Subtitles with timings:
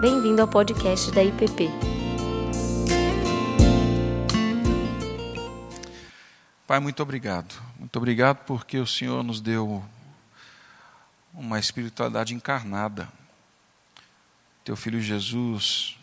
[0.00, 1.68] Bem-vindo ao podcast da IPP.
[6.64, 7.60] Pai, muito obrigado.
[7.76, 9.84] Muito obrigado porque o Senhor nos deu
[11.34, 13.08] uma espiritualidade encarnada.
[14.64, 15.98] Teu filho Jesus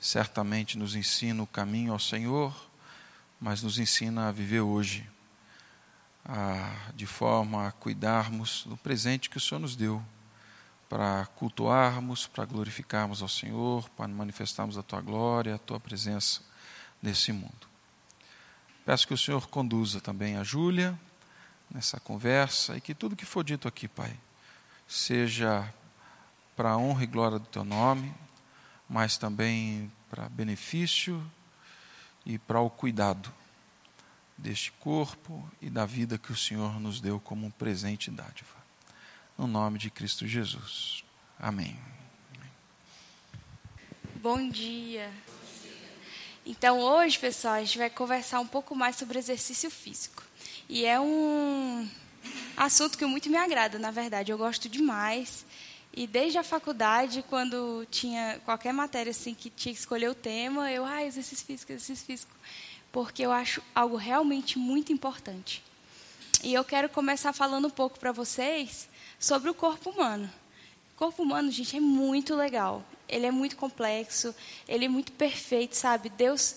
[0.00, 2.56] certamente nos ensina o caminho ao Senhor,
[3.38, 5.06] mas nos ensina a viver hoje,
[6.24, 10.02] a, de forma a cuidarmos do presente que o Senhor nos deu,
[10.88, 16.40] para cultuarmos, para glorificarmos ao Senhor, para manifestarmos a tua glória, a tua presença
[17.02, 17.66] nesse mundo.
[18.84, 20.98] Peço que o Senhor conduza também a Júlia
[21.70, 24.16] nessa conversa e que tudo que for dito aqui, Pai,
[24.86, 25.72] seja
[26.54, 28.14] para a honra e glória do teu nome,
[28.88, 31.20] mas também para benefício
[32.24, 33.32] e para o cuidado
[34.38, 38.55] deste corpo e da vida que o Senhor nos deu como um presente e dádiva.
[39.38, 41.04] No nome de Cristo Jesus.
[41.38, 41.78] Amém.
[44.14, 45.12] Bom dia.
[46.44, 50.22] Então, hoje, pessoal, a gente vai conversar um pouco mais sobre exercício físico.
[50.70, 51.86] E é um
[52.56, 54.32] assunto que muito me agrada, na verdade.
[54.32, 55.44] Eu gosto demais.
[55.92, 60.72] E desde a faculdade, quando tinha qualquer matéria assim que tinha que escolher o tema,
[60.72, 62.34] eu, ah, exercício físico, exercício físico,
[62.90, 65.62] porque eu acho algo realmente muito importante.
[66.42, 70.30] E eu quero começar falando um pouco para vocês sobre o corpo humano.
[70.94, 72.82] O corpo humano, gente, é muito legal.
[73.08, 74.34] Ele é muito complexo,
[74.66, 76.08] ele é muito perfeito, sabe?
[76.08, 76.56] Deus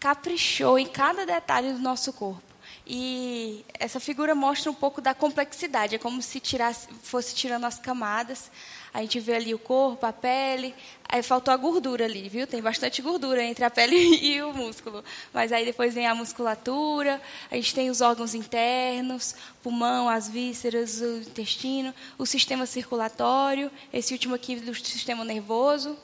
[0.00, 2.53] caprichou em cada detalhe do nosso corpo.
[2.86, 7.78] E essa figura mostra um pouco da complexidade, é como se tirasse, fosse tirando as
[7.78, 8.50] camadas.
[8.92, 10.74] A gente vê ali o corpo, a pele,
[11.08, 12.46] aí faltou a gordura ali, viu?
[12.46, 15.02] Tem bastante gordura entre a pele e o músculo.
[15.32, 21.00] Mas aí depois vem a musculatura, a gente tem os órgãos internos, pulmão, as vísceras,
[21.00, 25.96] o intestino, o sistema circulatório, esse último aqui do sistema nervoso.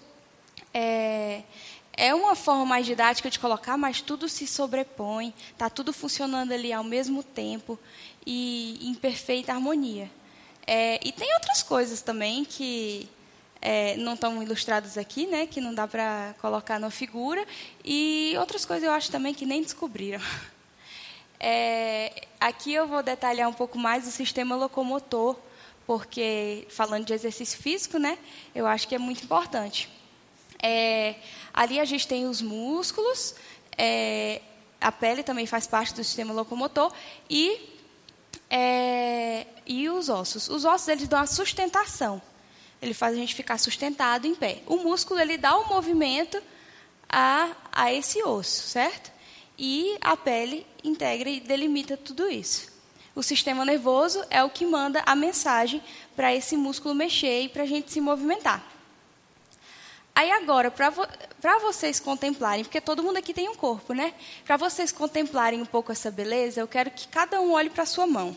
[0.72, 1.42] É,
[1.96, 6.72] é uma forma mais didática de colocar, mas tudo se sobrepõe, está tudo funcionando ali
[6.72, 7.78] ao mesmo tempo
[8.26, 10.10] e em perfeita harmonia.
[10.66, 13.08] É, e tem outras coisas também que
[13.60, 17.44] é, não estão ilustradas aqui, né, que não dá para colocar na figura,
[17.84, 20.20] e outras coisas eu acho também que nem descobriram.
[21.42, 25.34] É, aqui eu vou detalhar um pouco mais o sistema locomotor,
[25.86, 28.18] porque falando de exercício físico, né,
[28.54, 29.88] eu acho que é muito importante.
[30.62, 31.16] É,
[31.52, 33.34] ali a gente tem os músculos,
[33.76, 34.42] é,
[34.80, 36.92] a pele também faz parte do sistema locomotor
[37.28, 37.78] e,
[38.48, 40.48] é, e os ossos.
[40.48, 42.20] Os ossos eles dão a sustentação.
[42.80, 44.62] Ele faz a gente ficar sustentado em pé.
[44.66, 46.42] O músculo ele dá o movimento
[47.08, 49.12] a, a esse osso, certo?
[49.58, 52.70] E a pele integra e delimita tudo isso.
[53.14, 55.82] O sistema nervoso é o que manda a mensagem
[56.16, 58.64] para esse músculo mexer e para a gente se movimentar.
[60.14, 61.06] Aí agora, para vo
[61.60, 64.12] vocês contemplarem, porque todo mundo aqui tem um corpo, né?
[64.44, 67.86] Para vocês contemplarem um pouco essa beleza, eu quero que cada um olhe para a
[67.86, 68.36] sua mão.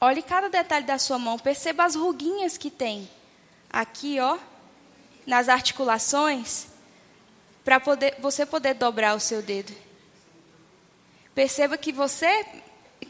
[0.00, 3.08] Olhe cada detalhe da sua mão, perceba as ruguinhas que tem
[3.70, 4.38] aqui, ó,
[5.26, 6.66] nas articulações,
[7.64, 9.72] para poder, você poder dobrar o seu dedo.
[11.34, 12.44] Perceba que você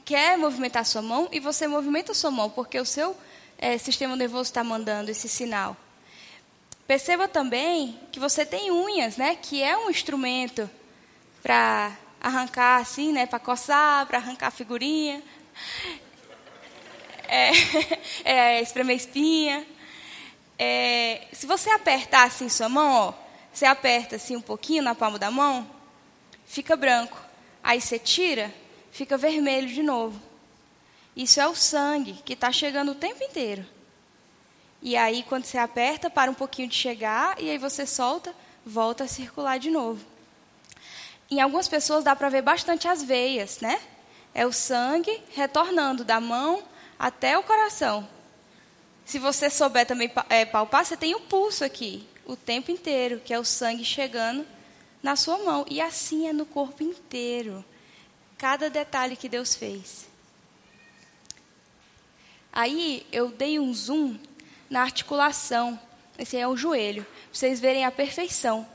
[0.05, 3.17] quer movimentar a sua mão e você movimenta a sua mão, porque o seu
[3.57, 5.77] é, sistema nervoso está mandando esse sinal.
[6.91, 9.37] Perceba também que você tem unhas, né?
[9.37, 10.69] Que é um instrumento
[11.41, 13.27] para arrancar assim, né?
[13.27, 15.23] Para coçar, para arrancar figurinha.
[17.33, 17.53] É,
[18.59, 19.65] é espremer espinha.
[20.59, 23.15] É, se você apertar assim sua mão, ó,
[23.53, 25.65] você aperta assim um pouquinho na palma da mão,
[26.45, 27.17] fica branco.
[27.63, 28.53] Aí você tira,
[28.91, 30.21] fica vermelho de novo.
[31.15, 33.65] Isso é o sangue que está chegando o tempo inteiro.
[34.83, 39.05] E aí, quando você aperta, para um pouquinho de chegar, e aí você solta, volta
[39.05, 40.05] a circular de novo.
[41.31, 43.81] Em algumas pessoas dá para ver bastante as veias, né?
[44.35, 46.63] É o sangue retornando da mão
[46.99, 48.09] até o coração.
[49.05, 53.35] Se você souber também é, palpar, você tem o pulso aqui, o tempo inteiro, que
[53.35, 54.47] é o sangue chegando
[55.03, 55.67] na sua mão.
[55.69, 57.65] E assim é no corpo inteiro.
[58.39, 60.09] Cada detalhe que Deus fez.
[62.53, 64.17] Aí eu dei um zoom
[64.71, 65.79] na articulação.
[66.17, 68.67] Esse é o joelho, para vocês verem a perfeição.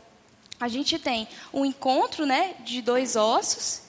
[0.60, 3.82] A gente tem um encontro né, de dois ossos,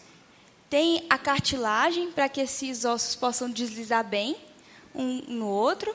[0.70, 4.36] tem a cartilagem para que esses ossos possam deslizar bem
[4.94, 5.94] um no outro,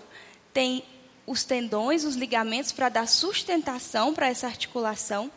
[0.54, 0.84] tem
[1.26, 5.32] os tendões, os ligamentos para dar sustentação para essa articulação.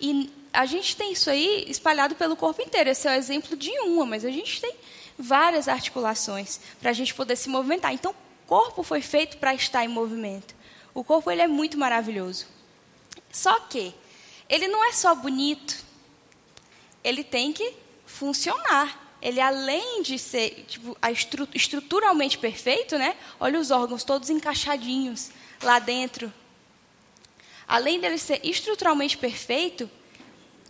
[0.00, 2.90] E a gente tem isso aí espalhado pelo corpo inteiro.
[2.90, 4.74] Esse é o exemplo de uma, mas a gente tem
[5.18, 7.92] várias articulações para a gente poder se movimentar.
[7.92, 8.14] Então,
[8.46, 10.54] corpo foi feito para estar em movimento.
[10.94, 12.46] O corpo ele é muito maravilhoso.
[13.30, 13.94] Só que
[14.48, 15.84] ele não é só bonito,
[17.02, 17.74] ele tem que
[18.06, 19.04] funcionar.
[19.20, 23.16] Ele, além de ser tipo, estru estruturalmente perfeito, né?
[23.40, 25.30] olha os órgãos todos encaixadinhos
[25.62, 26.32] lá dentro.
[27.66, 29.90] Além dele ser estruturalmente perfeito,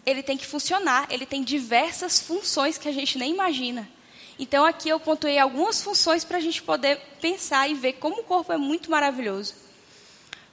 [0.06, 3.88] ele tem que funcionar, ele tem diversas funções que a gente nem imagina.
[4.38, 8.24] Então, aqui eu pontuei algumas funções para a gente poder pensar e ver como o
[8.24, 9.54] corpo é muito maravilhoso.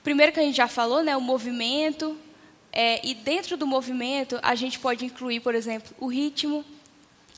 [0.03, 2.18] Primeiro que a gente já falou, né, o movimento,
[2.71, 6.65] é, e dentro do movimento, a gente pode incluir, por exemplo, o ritmo.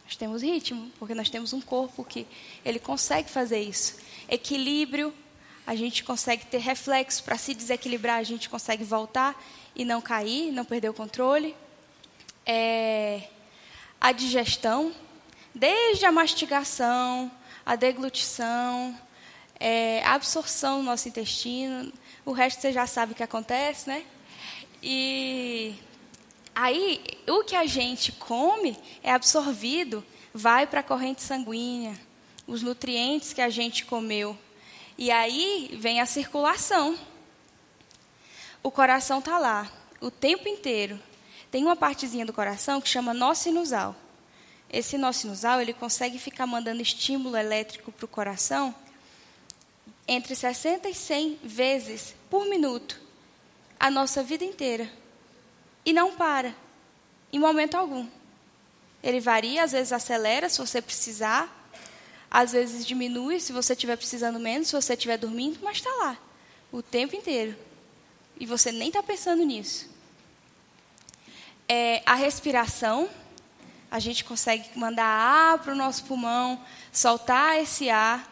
[0.06, 2.26] Nós temos ritmo, porque nós temos um corpo que
[2.64, 3.98] ele consegue fazer isso.
[4.30, 5.14] Equilíbrio,
[5.68, 7.24] a gente consegue ter reflexo.
[7.24, 9.36] Para se desequilibrar, a gente consegue voltar
[9.76, 11.56] e não cair, não perder o controle.
[12.46, 13.24] É,
[14.00, 14.94] a digestão,
[15.56, 17.32] desde a mastigação,
[17.66, 19.00] a deglutição,
[19.58, 21.92] é, a absorção do nosso intestino.
[22.26, 24.04] O resto você já sabe o que acontece, né?
[24.84, 25.74] E
[26.54, 31.98] aí, o que a gente come é absorvido, vai para a corrente sanguínea,
[32.46, 34.38] os nutrientes que a gente comeu.
[34.98, 36.98] E aí vem a circulação.
[38.62, 41.00] O coração está lá, o tempo inteiro.
[41.50, 43.96] Tem uma partezinha do coração que chama nó sinusal.
[44.76, 48.76] Esse nó sinusal, ele consegue ficar mandando estímulo elétrico para o coração
[50.06, 53.00] entre 60 e 100 vezes por minuto
[53.80, 54.92] a nossa vida inteira.
[55.86, 56.54] E não para,
[57.32, 58.06] em momento algum.
[59.02, 61.72] Ele varia, às vezes acelera se você precisar,
[62.30, 66.18] às vezes diminui se você estiver precisando menos, se você estiver dormindo, mas está lá,
[66.70, 67.56] o tempo inteiro.
[68.38, 69.90] E você nem está pensando nisso.
[71.66, 73.10] É, a respiração,
[73.90, 76.60] a gente consegue mandar ar para o nosso pulmão,
[76.92, 78.32] soltar esse ar.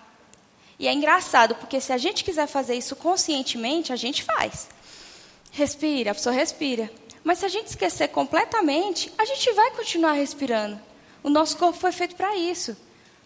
[0.79, 4.67] E é engraçado, porque se a gente quiser fazer isso conscientemente, a gente faz
[5.53, 6.91] respira, a pessoa respira.
[7.23, 10.79] Mas se a gente esquecer completamente, a gente vai continuar respirando.
[11.21, 12.75] O nosso corpo foi feito para isso.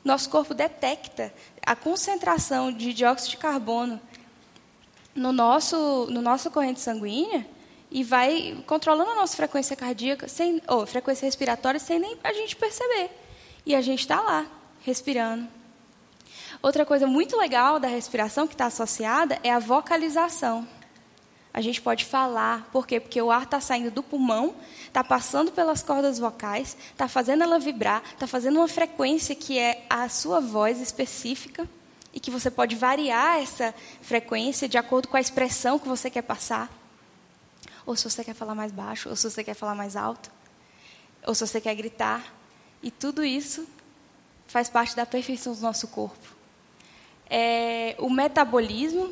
[0.04, 1.34] Nosso corpo detecta
[1.66, 4.00] a concentração de dióxido de carbono
[5.16, 7.48] no nosso, no nossa corrente sanguínea
[7.90, 12.56] e vai controlando a nossa frequência cardíaca, sem, ou frequência respiratória, sem nem a gente
[12.56, 13.10] perceber.
[13.66, 14.46] E a gente está lá,
[14.82, 15.48] respirando.
[16.62, 20.68] Outra coisa muito legal da respiração que está associada é a vocalização
[21.58, 22.70] a gente pode falar.
[22.72, 23.00] Por quê?
[23.00, 24.54] Porque o ar está saindo do pulmão,
[24.86, 29.84] está passando pelas cordas vocais, está fazendo ela vibrar, está fazendo uma frequência que é
[29.90, 31.68] a sua voz específica
[32.14, 33.74] e que você pode variar essa
[34.04, 36.70] frequência de acordo com a expressão que você quer passar.
[37.88, 40.30] Ou se você quer falar mais baixo, ou se você quer falar mais alto,
[41.26, 42.32] ou se você quer gritar.
[42.84, 43.68] E tudo isso
[44.46, 46.36] faz parte da perfeição do nosso corpo.
[47.28, 49.12] É, o metabolismo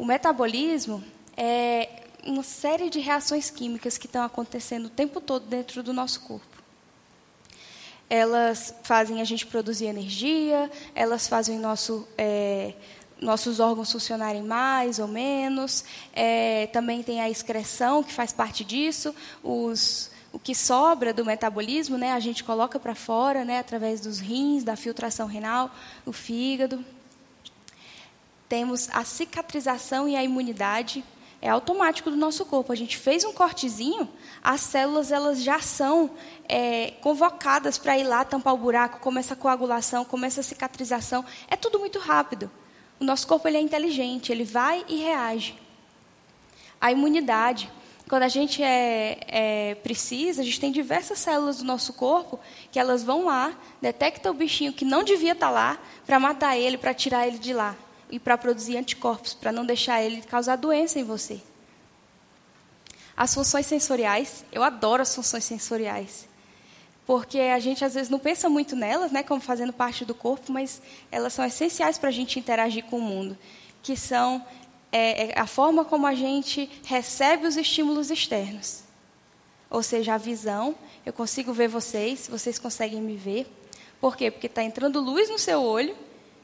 [0.00, 1.04] o metabolismo
[1.36, 6.22] é uma série de reações químicas que estão acontecendo o tempo todo dentro do nosso
[6.22, 6.62] corpo.
[8.08, 12.72] Elas fazem a gente produzir energia, elas fazem nosso, é,
[13.20, 15.84] nossos órgãos funcionarem mais ou menos.
[16.12, 19.14] É, também tem a excreção, que faz parte disso.
[19.42, 24.18] Os, o que sobra do metabolismo, né, a gente coloca para fora, né, através dos
[24.18, 25.70] rins, da filtração renal,
[26.06, 26.84] o fígado
[28.50, 31.04] temos a cicatrização e a imunidade.
[31.40, 32.72] É automático do nosso corpo.
[32.72, 34.08] A gente fez um cortezinho,
[34.42, 36.10] as células elas já são
[36.48, 41.24] é, convocadas para ir lá tampar o buraco, começa a coagulação, começa a cicatrização.
[41.48, 42.50] É tudo muito rápido.
[43.00, 45.58] O nosso corpo ele é inteligente, ele vai e reage.
[46.78, 47.72] A imunidade.
[48.06, 52.38] Quando a gente é, é, precisa, a gente tem diversas células do nosso corpo
[52.70, 56.58] que elas vão lá, detectam o bichinho que não devia estar tá lá, para matar
[56.58, 57.76] ele, para tirar ele de lá
[58.10, 61.40] e para produzir anticorpos, para não deixar ele causar doença em você.
[63.16, 66.26] As funções sensoriais, eu adoro as funções sensoriais.
[67.10, 70.52] Porque a gente às vezes não pensa muito nelas, né, como fazendo parte do corpo,
[70.52, 73.36] mas elas são essenciais para a gente interagir com o mundo,
[73.82, 74.46] que são
[74.92, 78.84] é, é, a forma como a gente recebe os estímulos externos.
[79.68, 83.44] Ou seja, a visão, eu consigo ver vocês, vocês conseguem me ver.
[84.00, 84.30] Por quê?
[84.30, 85.96] Porque está entrando luz no seu olho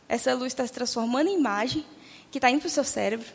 [0.09, 1.87] essa luz está se transformando em imagem
[2.31, 3.29] que está indo para o seu cérebro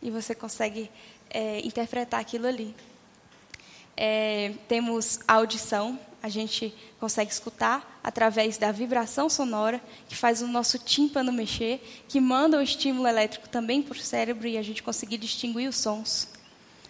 [0.00, 0.90] e você consegue
[1.28, 2.74] é, interpretar aquilo ali.
[3.94, 9.78] É, temos audição, a gente consegue escutar através da vibração sonora,
[10.08, 14.48] que faz o nosso tímpano mexer, que manda o estímulo elétrico também para o cérebro
[14.48, 16.26] e a gente conseguir distinguir os sons.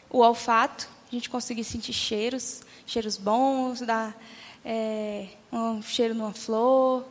[0.08, 4.16] O olfato, a gente conseguir sentir cheiros, cheiros bons, dar
[4.64, 7.04] é, um cheiro numa flor,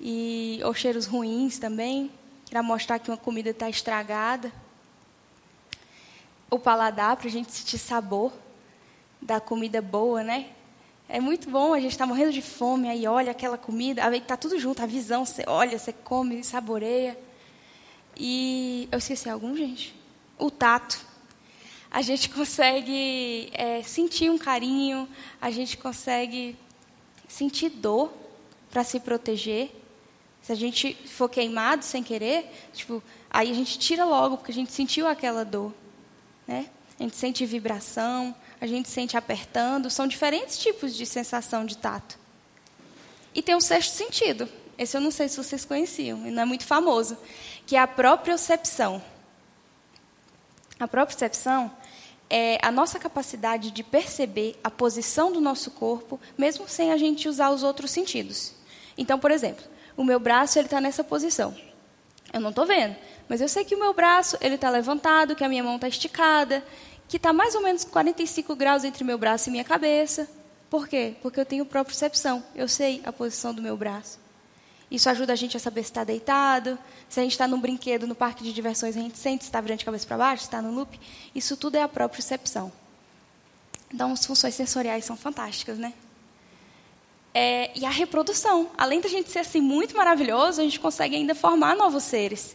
[0.00, 2.10] e ou cheiros ruins também.
[2.48, 4.50] para mostrar que uma comida está estragada.
[6.50, 8.32] O paladar, para a gente sentir sabor
[9.20, 10.46] da comida boa, né?
[11.10, 14.58] É muito bom, a gente está morrendo de fome, aí olha aquela comida, está tudo
[14.58, 17.18] junto, a visão, você olha, você come, saboreia.
[18.14, 19.94] E eu esqueci algum, gente?
[20.38, 21.00] O tato.
[21.90, 25.08] A gente consegue é, sentir um carinho,
[25.40, 26.54] a gente consegue
[27.26, 28.12] sentir dor
[28.70, 29.70] para se proteger.
[30.42, 34.54] Se a gente for queimado sem querer, tipo, aí a gente tira logo, porque a
[34.54, 35.72] gente sentiu aquela dor.
[36.46, 36.68] Né?
[37.00, 42.18] A gente sente vibração, a gente sente apertando, são diferentes tipos de sensação de tato.
[43.34, 46.44] E tem um sexto sentido, esse eu não sei se vocês conheciam, e não é
[46.44, 47.16] muito famoso,
[47.66, 49.02] que é a propriocepção.
[50.78, 51.70] A propriocepção
[52.30, 57.28] é a nossa capacidade de perceber a posição do nosso corpo, mesmo sem a gente
[57.28, 58.52] usar os outros sentidos.
[58.96, 59.64] Então, por exemplo,
[59.96, 61.56] o meu braço ele está nessa posição.
[62.32, 62.94] Eu não estou vendo,
[63.28, 65.88] mas eu sei que o meu braço ele está levantado, que a minha mão está
[65.88, 66.64] esticada,
[67.08, 70.28] que está mais ou menos 45 graus entre meu braço e minha cabeça.
[70.68, 71.14] Por quê?
[71.22, 72.44] Porque eu tenho propriocepção.
[72.54, 74.20] Eu sei a posição do meu braço.
[74.90, 76.78] Isso ajuda a gente a saber se está deitado.
[77.08, 79.60] Se a gente está num brinquedo, no parque de diversões, a gente sente se está
[79.60, 81.00] virando de cabeça para baixo, se está no loop.
[81.34, 82.70] Isso tudo é a propriocepção.
[83.92, 85.94] Então, as funções sensoriais são fantásticas, né?
[87.32, 88.70] É, e a reprodução.
[88.76, 92.54] Além da gente ser assim muito maravilhoso, a gente consegue ainda formar novos seres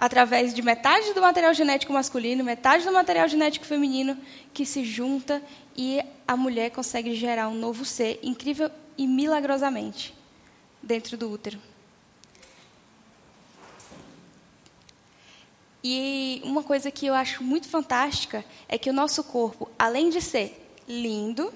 [0.00, 4.16] através de metade do material genético masculino, metade do material genético feminino,
[4.54, 5.42] que se junta
[5.76, 10.14] e a mulher consegue gerar um novo ser incrível e milagrosamente
[10.82, 11.60] dentro do útero.
[15.84, 20.22] E uma coisa que eu acho muito fantástica é que o nosso corpo, além de
[20.22, 21.52] ser lindo,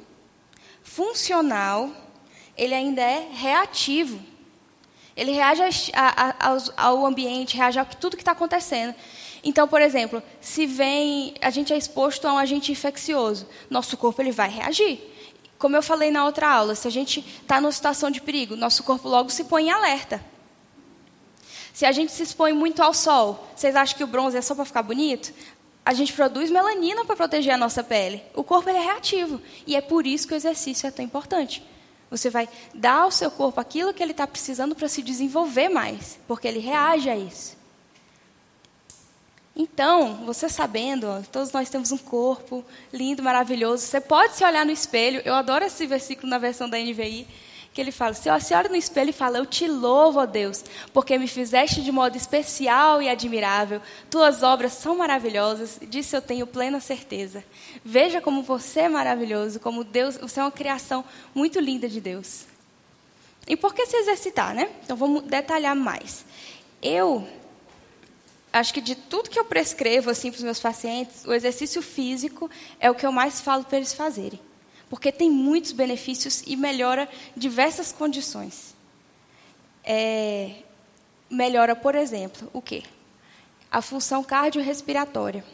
[0.83, 1.91] funcional,
[2.59, 4.34] ele ainda é reativo.
[5.17, 8.95] Ele reage a, a, ao, ambiente, reage a tudo que está acontecendo.
[9.45, 14.21] Então, por exemplo, se vem, a gente é exposto a um agente infeccioso, nosso corpo
[14.21, 15.01] ele vai reagir.
[15.59, 18.83] Como eu falei na outra aula, se a gente está numa situação de perigo, nosso
[18.83, 20.25] corpo logo se põe em alerta.
[21.73, 24.55] Se a gente se expõe muito ao sol, vocês acham que o bronze é só
[24.55, 25.33] para ficar bonito?
[25.85, 28.23] A gente produz melanina para proteger a nossa pele.
[28.35, 29.41] O corpo é reativo.
[29.67, 31.63] E é por isso que o exercício é tão importante.
[32.11, 36.19] Você vai dar ao seu corpo aquilo que ele está precisando para se desenvolver mais,
[36.29, 37.57] porque ele reage a isso.
[39.57, 43.85] Então, você sabendo, ó, todos nós temos um corpo lindo, maravilhoso.
[43.85, 45.23] Você pode se olhar no espelho.
[45.25, 47.27] Eu adoro esse versículo na versão da NVI
[47.75, 50.65] que ele fala: se você olha no espelho e fala, Eu te louvo, ó Deus,
[50.93, 53.83] porque me fizeste de modo especial e admirável.
[54.09, 57.45] Tuas obras são maravilhosas, disso eu tenho plena certeza.
[57.85, 61.05] Veja como você é maravilhoso, como Deus, você é uma criação
[61.35, 62.47] muito linda de Deus.
[63.47, 64.71] E por que se exercitar, né?
[64.85, 66.25] Então vamos detalhar mais.
[66.81, 67.27] Eu
[68.53, 72.49] acho que de tudo que eu prescrevo assim para os meus pacientes, o exercício físico
[72.79, 74.41] é o que eu mais falo para eles fazerem
[74.95, 78.77] porque tem muitos benefícios e melhora diversas condições.
[79.83, 80.53] É,
[81.29, 82.85] melhora, por exemplo, o quê?
[83.69, 85.45] A função cardiorrespiratória.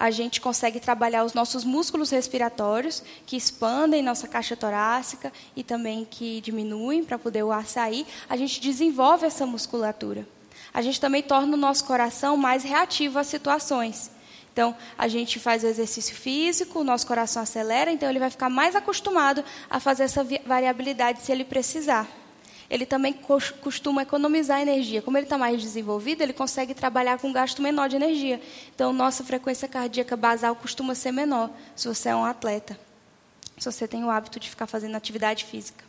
[0.00, 6.06] A gente consegue trabalhar os nossos músculos respiratórios, que expandem nossa caixa torácica e também
[6.06, 8.06] que diminuem para poder o ar sair.
[8.26, 10.26] A gente desenvolve essa musculatura.
[10.72, 14.10] A gente também torna o nosso coração mais reativo às situações.
[14.58, 18.50] Então, a gente faz o exercício físico, o nosso coração acelera, então ele vai ficar
[18.50, 22.08] mais acostumado a fazer essa variabilidade se ele precisar.
[22.68, 23.14] Ele também
[23.60, 25.00] costuma economizar energia.
[25.00, 28.40] Como ele está mais desenvolvido, ele consegue trabalhar com um gasto menor de energia.
[28.74, 32.76] Então, nossa frequência cardíaca basal costuma ser menor se você é um atleta.
[33.58, 35.84] Se você tem o hábito de ficar fazendo atividade física.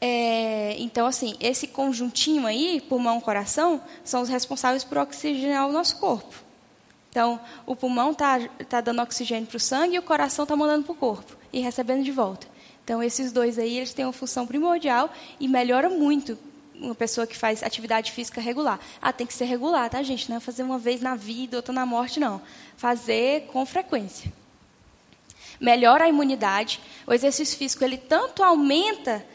[0.00, 5.98] É, então, assim, esse conjuntinho aí, pulmão, coração, são os responsáveis por oxigenar o nosso
[5.98, 6.47] corpo.
[7.18, 10.84] Então, o pulmão está tá dando oxigênio para o sangue e o coração está mandando
[10.84, 12.46] para o corpo e recebendo de volta.
[12.84, 16.38] Então, esses dois aí, eles têm uma função primordial e melhora muito
[16.76, 18.78] uma pessoa que faz atividade física regular.
[19.02, 20.30] Ah, tem que ser regular, tá, gente?
[20.30, 22.40] Não é fazer uma vez na vida, outra na morte, não.
[22.76, 24.32] Fazer com frequência.
[25.60, 26.80] Melhora a imunidade.
[27.04, 29.26] O exercício físico, ele tanto aumenta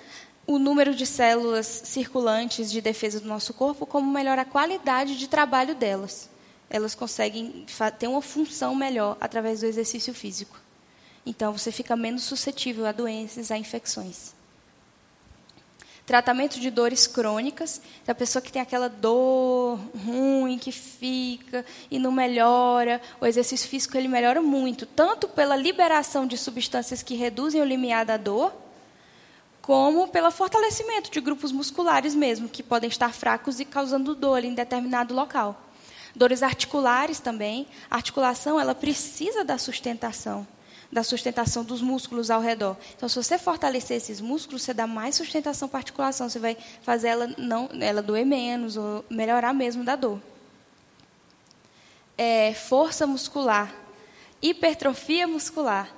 [0.48, 5.28] o número de células circulantes de defesa do nosso corpo, como melhora a qualidade de
[5.28, 6.32] trabalho delas
[6.74, 7.68] elas conseguem
[8.00, 10.60] ter uma função melhor através do exercício físico.
[11.24, 14.34] Então, você fica menos suscetível a doenças, a infecções.
[16.04, 22.12] Tratamento de dores crônicas, da pessoa que tem aquela dor ruim que fica e não
[22.12, 27.66] melhora, o exercício físico ele melhora muito, tanto pela liberação de substâncias que reduzem o
[27.66, 28.52] limiar da dor,
[29.62, 34.56] como pelo fortalecimento de grupos musculares mesmo, que podem estar fracos e causando dor em
[34.56, 35.63] determinado local.
[36.16, 37.68] Dores articulares também.
[37.90, 40.48] A articulação ela precisa da sustentação,
[40.92, 42.78] da sustentação dos músculos ao redor.
[42.96, 46.56] Então, se você fortalecer esses músculos, você dá mais sustentação para a articulação, você vai
[46.84, 50.20] fazer ela não, ela doer menos ou melhorar mesmo da dor.
[52.16, 53.74] É, força muscular,
[54.42, 55.90] hipertrofia muscular.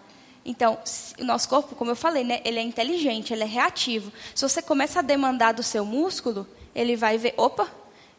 [0.45, 0.77] Então,
[1.19, 4.13] o nosso corpo, como eu falei, né, ele é inteligente, ele é reativo.
[4.33, 7.67] Se você começa a demandar do seu músculo, ele vai ver, opa,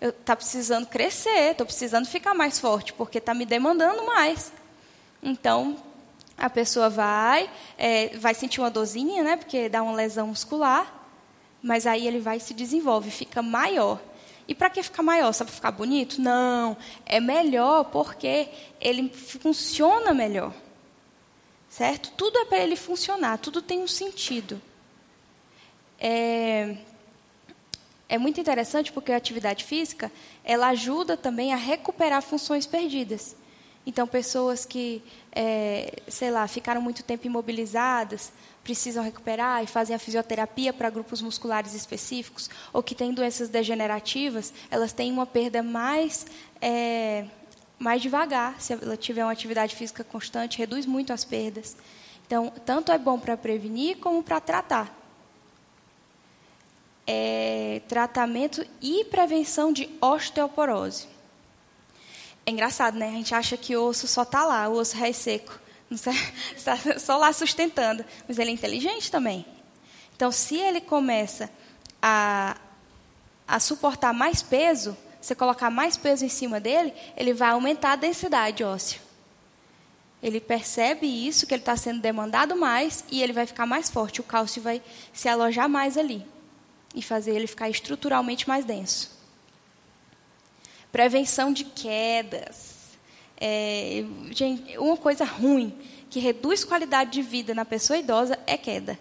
[0.00, 4.52] eu tá precisando crescer, estou precisando ficar mais forte, porque está me demandando mais.
[5.22, 5.76] Então,
[6.36, 10.92] a pessoa vai, é, vai sentir uma dorzinha, né, porque dá uma lesão muscular,
[11.62, 14.00] mas aí ele vai se desenvolve, fica maior.
[14.46, 15.32] E para que ficar maior?
[15.32, 16.20] Só para ficar bonito?
[16.20, 18.48] Não, é melhor porque
[18.80, 20.52] ele funciona melhor.
[21.68, 22.12] Certo?
[22.16, 24.60] Tudo é para ele funcionar, tudo tem um sentido.
[25.98, 26.76] É,
[28.08, 30.12] é muito interessante porque a atividade física
[30.44, 33.36] ela ajuda também a recuperar funções perdidas.
[33.84, 38.32] Então, pessoas que, é, sei lá, ficaram muito tempo imobilizadas,
[38.64, 44.52] precisam recuperar e fazem a fisioterapia para grupos musculares específicos, ou que têm doenças degenerativas,
[44.72, 46.26] elas têm uma perda mais,
[46.60, 47.26] é,
[47.78, 48.60] mais devagar.
[48.60, 51.76] Se ela tiver uma atividade física constante, reduz muito as perdas.
[52.26, 55.05] Então, tanto é bom para prevenir como para tratar
[57.06, 61.06] é, tratamento e prevenção de osteoporose.
[62.44, 63.08] É engraçado, né?
[63.08, 65.58] A gente acha que o osso só está lá, o osso seco,
[65.90, 69.46] está só lá sustentando, mas ele é inteligente também.
[70.14, 71.50] Então, se ele começa
[72.00, 72.56] a,
[73.46, 77.96] a suportar mais peso, você colocar mais peso em cima dele, ele vai aumentar a
[77.96, 79.00] densidade óssea.
[80.22, 84.20] Ele percebe isso, que ele está sendo demandado mais, e ele vai ficar mais forte.
[84.20, 84.80] O cálcio vai
[85.12, 86.26] se alojar mais ali
[86.96, 89.14] e fazer ele ficar estruturalmente mais denso.
[90.90, 92.96] Prevenção de quedas.
[93.38, 95.76] É, gente, uma coisa ruim
[96.08, 98.98] que reduz qualidade de vida na pessoa idosa é queda.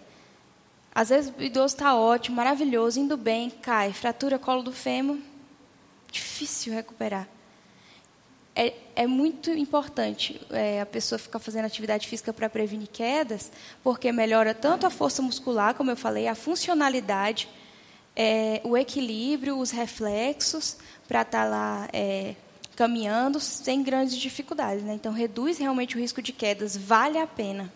[0.94, 5.18] Às vezes o idoso está ótimo, maravilhoso, indo bem, cai, fratura colo do fêmur,
[6.10, 7.26] difícil recuperar.
[8.54, 14.10] É, é muito importante é, a pessoa ficar fazendo atividade física para prevenir quedas, porque
[14.10, 17.48] melhora tanto a força muscular, como eu falei, a funcionalidade,
[18.16, 22.34] é, o equilíbrio, os reflexos, para estar tá lá é,
[22.74, 24.82] caminhando sem grandes dificuldades.
[24.82, 24.94] Né?
[24.94, 27.70] Então, reduz realmente o risco de quedas, vale a pena.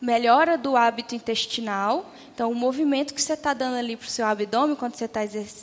[0.00, 2.12] Melhora do hábito intestinal.
[2.34, 5.20] Então, o movimento que você está dando ali para o seu abdômen, quando você está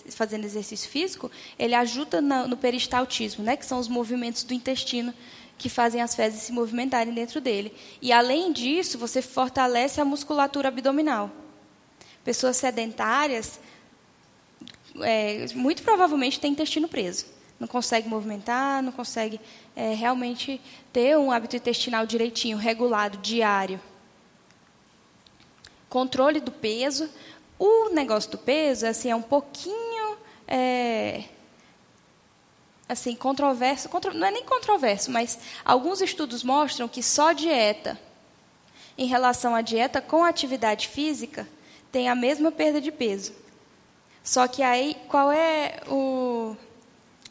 [0.09, 3.57] fazendo exercício físico, ele ajuda no, no peristaltismo, né?
[3.57, 5.13] que são os movimentos do intestino
[5.61, 7.71] que fazem as fezes se movimentarem dentro dele.
[8.01, 11.29] E, além disso, você fortalece a musculatura abdominal.
[12.23, 13.59] Pessoas sedentárias,
[15.01, 17.27] é, muito provavelmente, têm intestino preso.
[17.59, 19.39] Não consegue movimentar, não consegue
[19.75, 20.59] é, realmente
[20.91, 23.79] ter um hábito intestinal direitinho, regulado, diário.
[25.87, 27.07] Controle do peso.
[27.59, 31.25] O negócio do peso assim, é um pouquinho é,
[32.91, 37.97] assim, controverso, contro, não é nem controverso, mas alguns estudos mostram que só dieta,
[38.97, 41.47] em relação à dieta com atividade física,
[41.89, 43.33] tem a mesma perda de peso.
[44.21, 46.55] Só que aí, qual é o,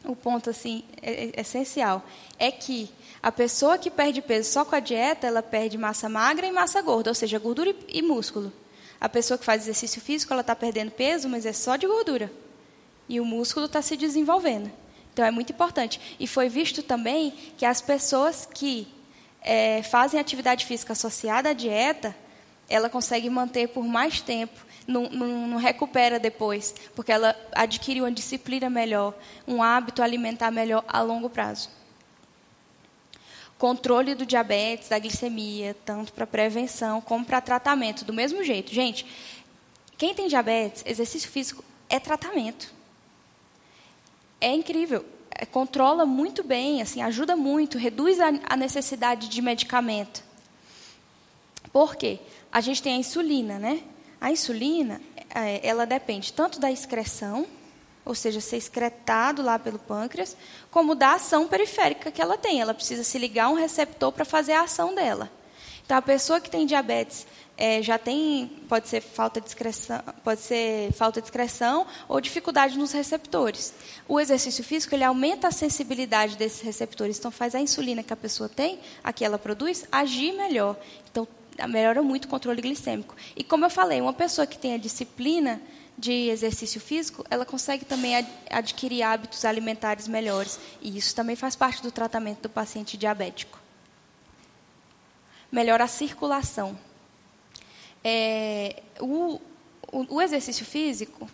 [0.03, 2.03] o ponto assim é, é essencial?
[2.39, 6.47] É que a pessoa que perde peso só com a dieta, ela perde massa magra
[6.47, 8.51] e massa gorda, ou seja, gordura e músculo.
[8.99, 12.31] A pessoa que faz exercício físico, ela está perdendo peso, mas é só de gordura.
[13.07, 14.71] E o músculo está se desenvolvendo.
[15.13, 15.99] Então é muito importante.
[16.19, 18.87] E foi visto também que as pessoas que
[19.41, 22.15] é, fazem atividade física associada à dieta,
[22.69, 28.11] ela consegue manter por mais tempo, não, não, não, recupera depois, porque ela adquire uma
[28.11, 29.13] disciplina melhor,
[29.47, 31.69] um hábito alimentar melhor a longo prazo.
[33.57, 38.73] Controle do diabetes, da glicemia, tanto para prevenção como para tratamento, do mesmo jeito.
[38.73, 39.05] Gente,
[39.97, 42.80] quem tem diabetes, exercício físico é tratamento
[44.41, 45.05] é incrível.
[45.33, 50.23] É, controla muito bem, assim, ajuda muito, reduz a, a necessidade de medicamento.
[51.71, 52.19] Por quê?
[52.51, 53.81] A gente tem a insulina, né?
[54.19, 55.01] A insulina,
[55.33, 57.47] é, ela depende tanto da excreção,
[58.03, 60.35] ou seja, ser excretado lá pelo pâncreas,
[60.69, 62.59] como da ação periférica que ela tem.
[62.59, 65.31] Ela precisa se ligar a um receptor para fazer a ação dela.
[65.85, 67.25] Então, a pessoa que tem diabetes
[67.61, 72.75] é, já tem, pode ser falta de excreção, pode ser falta de excreção ou dificuldade
[72.75, 73.71] nos receptores.
[74.07, 78.17] O exercício físico ele aumenta a sensibilidade desses receptores, então faz a insulina que a
[78.17, 80.75] pessoa tem, a que ela produz, agir melhor.
[81.11, 81.27] Então
[81.69, 83.15] melhora muito o controle glicêmico.
[83.35, 85.61] E como eu falei, uma pessoa que tem a disciplina
[85.95, 90.59] de exercício físico, ela consegue também ad adquirir hábitos alimentares melhores.
[90.81, 93.59] E isso também faz parte do tratamento do paciente diabético.
[95.51, 96.75] Melhora a circulação.
[98.03, 99.39] É, o,
[99.91, 101.29] o, o exercício físico,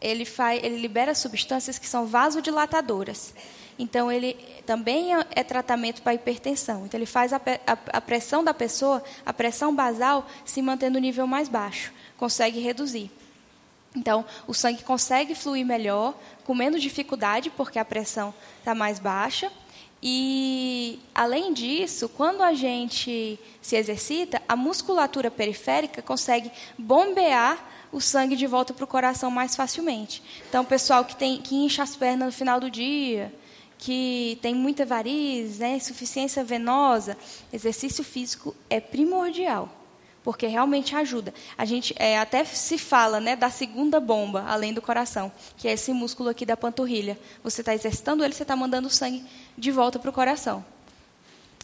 [0.00, 3.34] ele, faz, ele libera substâncias que são vasodilatadoras.
[3.78, 4.34] Então, ele
[4.66, 6.84] também é, é tratamento para hipertensão.
[6.84, 10.98] Então, ele faz a, a, a, pressão da pessoa, a pressão basal, se manter no
[10.98, 11.92] nível mais baixo.
[12.16, 13.10] Consegue reduzir.
[13.94, 19.50] Então, o sangue consegue fluir melhor, com menos dificuldade, porque a pressão está mais baixa.
[20.02, 27.58] E, além disso, quando a gente se exercita, a musculatura periférica consegue bombear
[27.90, 30.22] o sangue de volta para o coração mais facilmente.
[30.48, 33.32] Então, o pessoal que, tem, que incha as pernas no final do dia,
[33.78, 37.16] que tem muita varizes, né, insuficiência venosa,
[37.52, 39.77] exercício físico é primordial,
[40.28, 41.32] porque realmente ajuda.
[41.56, 45.72] A gente é, até se fala né, da segunda bomba, além do coração, que é
[45.72, 47.18] esse músculo aqui da panturrilha.
[47.42, 49.24] Você está exercitando ele, você está mandando o sangue
[49.56, 50.62] de volta para o coração.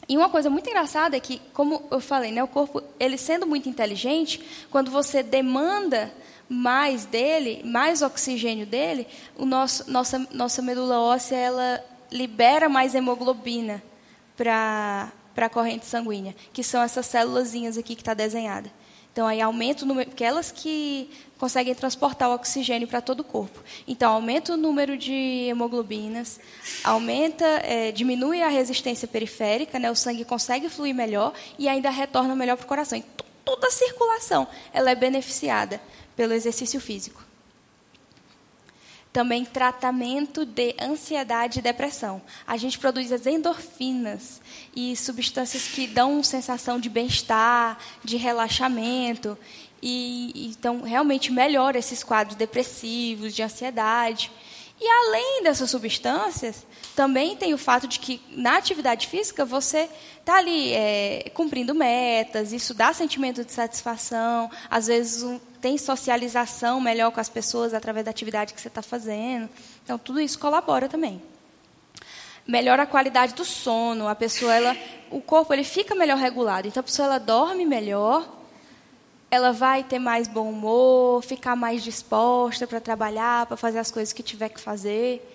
[0.09, 3.47] E uma coisa muito engraçada é que, como eu falei, né, o corpo, ele sendo
[3.47, 6.11] muito inteligente, quando você demanda
[6.49, 13.83] mais dele, mais oxigênio dele, o nosso, nossa, nossa medula óssea ela libera mais hemoglobina
[14.35, 18.71] para a corrente sanguínea, que são essas células aqui que está desenhada.
[19.15, 23.63] Então, aí aumenta o número, aquelas que conseguem transportar o oxigênio para todo o corpo.
[23.87, 26.41] Então, aumenta o número de hemoglobinas,
[26.83, 32.35] aumenta, é, diminui a resistência periférica, né, o sangue consegue fluir melhor e ainda retorna
[32.35, 32.99] melhor para o coração.
[32.99, 35.81] Então, toda a circulação ela é beneficiada
[36.17, 37.23] pelo exercício físico.
[39.15, 42.21] Também tratamento de ansiedade e depressão.
[42.45, 44.43] A gente produz as endorfinas
[44.75, 49.39] e substâncias que dão sensação de bem-estar, de relaxamento.
[49.81, 54.33] E, então, realmente melhora esses quadros depressivos, de ansiedade.
[54.81, 60.39] E além dessas substâncias, também tem o fato de que na atividade física você está
[60.39, 67.11] ali é, cumprindo metas, isso dá sentimento de satisfação, às vezes um, tem socialização melhor
[67.11, 69.49] com as pessoas através da atividade que você está fazendo.
[69.83, 71.23] Então, tudo isso colabora também.
[72.47, 74.07] Melhora a qualidade do sono.
[74.07, 74.77] A pessoa, ela,
[75.11, 76.69] o corpo, ele fica melhor regulado.
[76.69, 78.29] Então, a pessoa ela dorme melhor,
[79.31, 84.13] ela vai ter mais bom humor, ficar mais disposta para trabalhar, para fazer as coisas
[84.13, 85.27] que tiver que fazer.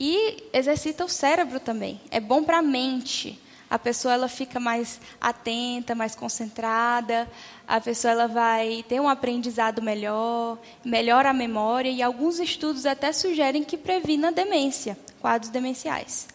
[0.00, 2.00] E exercita o cérebro também.
[2.10, 3.38] É bom para a mente
[3.68, 7.28] a pessoa ela fica mais atenta, mais concentrada,
[7.66, 13.12] a pessoa ela vai ter um aprendizado melhor, melhora a memória e alguns estudos até
[13.12, 16.28] sugerem que previna demência, quadros demenciais.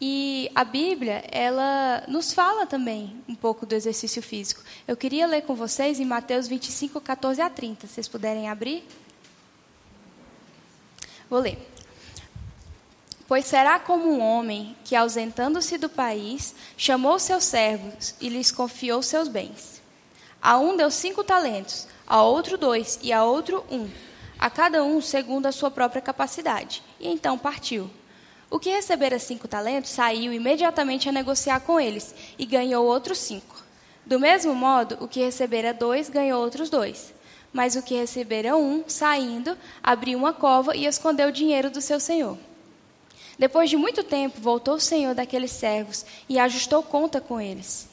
[0.00, 4.60] E a Bíblia, ela nos fala também um pouco do exercício físico.
[4.86, 7.86] Eu queria ler com vocês em Mateus 25, 14 a 30.
[7.86, 8.84] Se vocês puderem abrir.
[11.30, 11.73] Vou ler.
[13.26, 19.02] Pois será como um homem que, ausentando-se do país, chamou seus servos e lhes confiou
[19.02, 19.82] seus bens.
[20.42, 23.88] A um deu cinco talentos, a outro dois e a outro um,
[24.38, 26.82] a cada um segundo a sua própria capacidade.
[27.00, 27.90] E então partiu.
[28.50, 33.64] O que recebera cinco talentos saiu imediatamente a negociar com eles e ganhou outros cinco.
[34.04, 37.14] Do mesmo modo, o que recebera dois ganhou outros dois.
[37.54, 41.98] Mas o que recebera um, saindo, abriu uma cova e escondeu o dinheiro do seu
[41.98, 42.36] senhor.
[43.38, 47.88] Depois de muito tempo, voltou o senhor daqueles servos e ajustou conta com eles.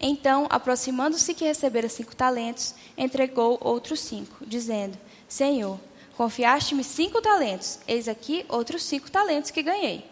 [0.00, 4.96] Então, aproximando-se que recebera cinco talentos, entregou outros cinco, dizendo:
[5.28, 5.78] Senhor,
[6.16, 10.04] confiaste-me cinco talentos, eis aqui outros cinco talentos que ganhei.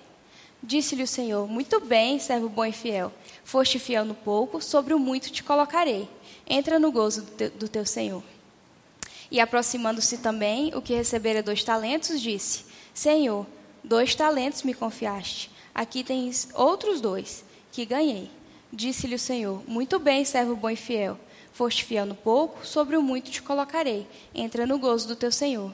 [0.63, 3.13] Disse-lhe o Senhor: Muito bem, servo bom e fiel.
[3.45, 6.09] Foste fiel no pouco, sobre o muito te colocarei.
[6.47, 8.23] Entra no gozo do teu, do teu Senhor.
[9.31, 13.47] E aproximando-se também, o que recebera dois talentos, disse: Senhor,
[13.87, 15.49] Dois talentos me confiaste.
[15.73, 18.29] Aqui tens outros dois, que ganhei.
[18.73, 21.17] Disse-lhe o Senhor: Muito bem, servo bom e fiel.
[21.53, 24.05] Foste fiel no pouco, sobre o muito te colocarei.
[24.35, 25.73] Entra no gozo do teu Senhor.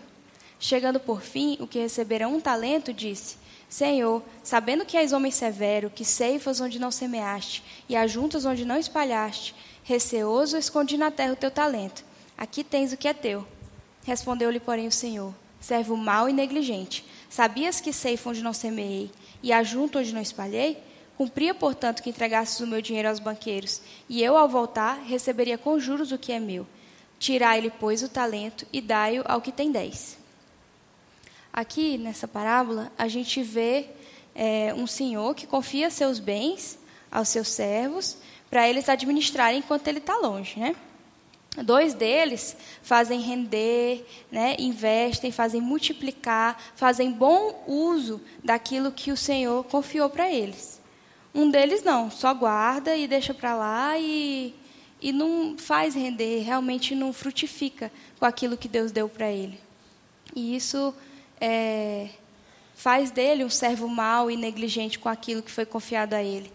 [0.60, 5.88] Chegando por fim, o que recebera um talento, disse: Senhor, sabendo que és homem severo,
[5.88, 11.36] que ceifas onde não semeaste e ajuntas onde não espalhaste, receoso escondi na terra o
[11.36, 12.04] teu talento.
[12.36, 13.46] Aqui tens o que é teu.
[14.04, 17.10] Respondeu-lhe, porém, o Senhor: Servo mau e negligente.
[17.32, 19.10] Sabias que ceifo onde não semeei
[19.42, 20.76] e ajunto onde não espalhei?
[21.16, 25.78] Cumpria, portanto, que entregasses o meu dinheiro aos banqueiros, e eu, ao voltar, receberia com
[25.78, 26.66] juros o que é meu.
[27.18, 30.18] Tirai-lhe, pois, o talento e dai-o ao que tem dez.
[31.50, 33.86] Aqui, nessa parábola, a gente vê
[34.34, 36.78] é, um senhor que confia seus bens
[37.10, 38.18] aos seus servos
[38.50, 40.76] para eles administrarem enquanto ele está longe, né?
[41.56, 49.62] Dois deles fazem render, né, investem, fazem multiplicar, fazem bom uso daquilo que o Senhor
[49.64, 50.80] confiou para eles.
[51.34, 54.54] Um deles não, só guarda e deixa para lá e,
[55.00, 59.60] e não faz render, realmente não frutifica com aquilo que Deus deu para ele.
[60.34, 60.94] E isso
[61.38, 62.08] é,
[62.74, 66.50] faz dele um servo mau e negligente com aquilo que foi confiado a ele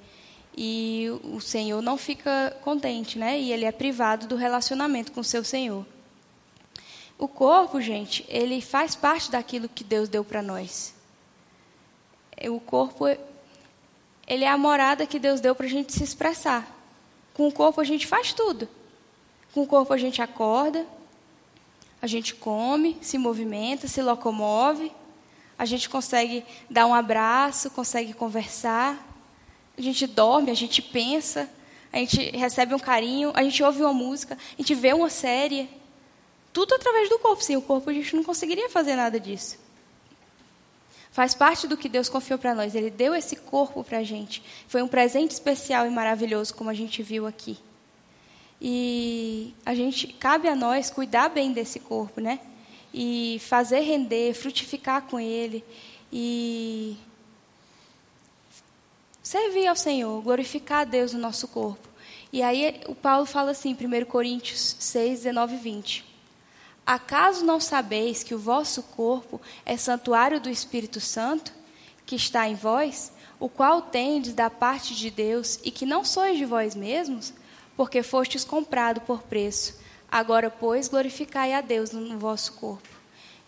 [0.60, 3.40] e o Senhor não fica contente, né?
[3.40, 5.86] E ele é privado do relacionamento com o seu Senhor.
[7.16, 10.96] O corpo, gente, ele faz parte daquilo que Deus deu para nós.
[12.50, 13.06] O corpo,
[14.28, 16.68] ele é a morada que Deus deu para a gente se expressar.
[17.36, 18.68] Com o corpo a gente faz tudo.
[19.54, 20.88] Com o corpo a gente acorda,
[22.02, 24.92] a gente come, se movimenta, se locomove,
[25.58, 28.98] a gente consegue dar um abraço, consegue conversar,
[29.78, 31.50] a gente dorme, a gente pensa,
[31.94, 35.70] a gente recebe um carinho, a gente ouve uma música, a gente vê uma série.
[36.52, 37.44] Tudo através do corpo.
[37.44, 39.60] Sem o corpo a gente não conseguiria fazer nada disso.
[41.12, 42.76] Faz parte do que Deus confiou para nós.
[42.76, 44.44] Ele deu esse corpo para a gente.
[44.68, 47.58] Foi um presente especial e maravilhoso, como a gente viu aqui.
[48.62, 52.40] E a gente cabe a nós cuidar bem desse corpo, né?
[52.94, 55.64] E fazer render, frutificar com ele
[56.12, 56.98] e
[59.28, 61.90] servir ao Senhor, glorificar a Deus no nosso corpo.
[62.32, 66.06] E aí o Paulo fala assim, 1 Coríntios 6, 19 e 20.
[66.86, 71.52] Acaso não sabeis que o vosso corpo é santuário do Espírito Santo,
[72.06, 76.38] que está em vós, o qual tendes da parte de Deus, e que não sois
[76.38, 77.34] de vós mesmos,
[77.76, 79.78] porque fostes comprado por preço.
[80.10, 82.88] Agora, pois, glorificai a Deus no vosso corpo.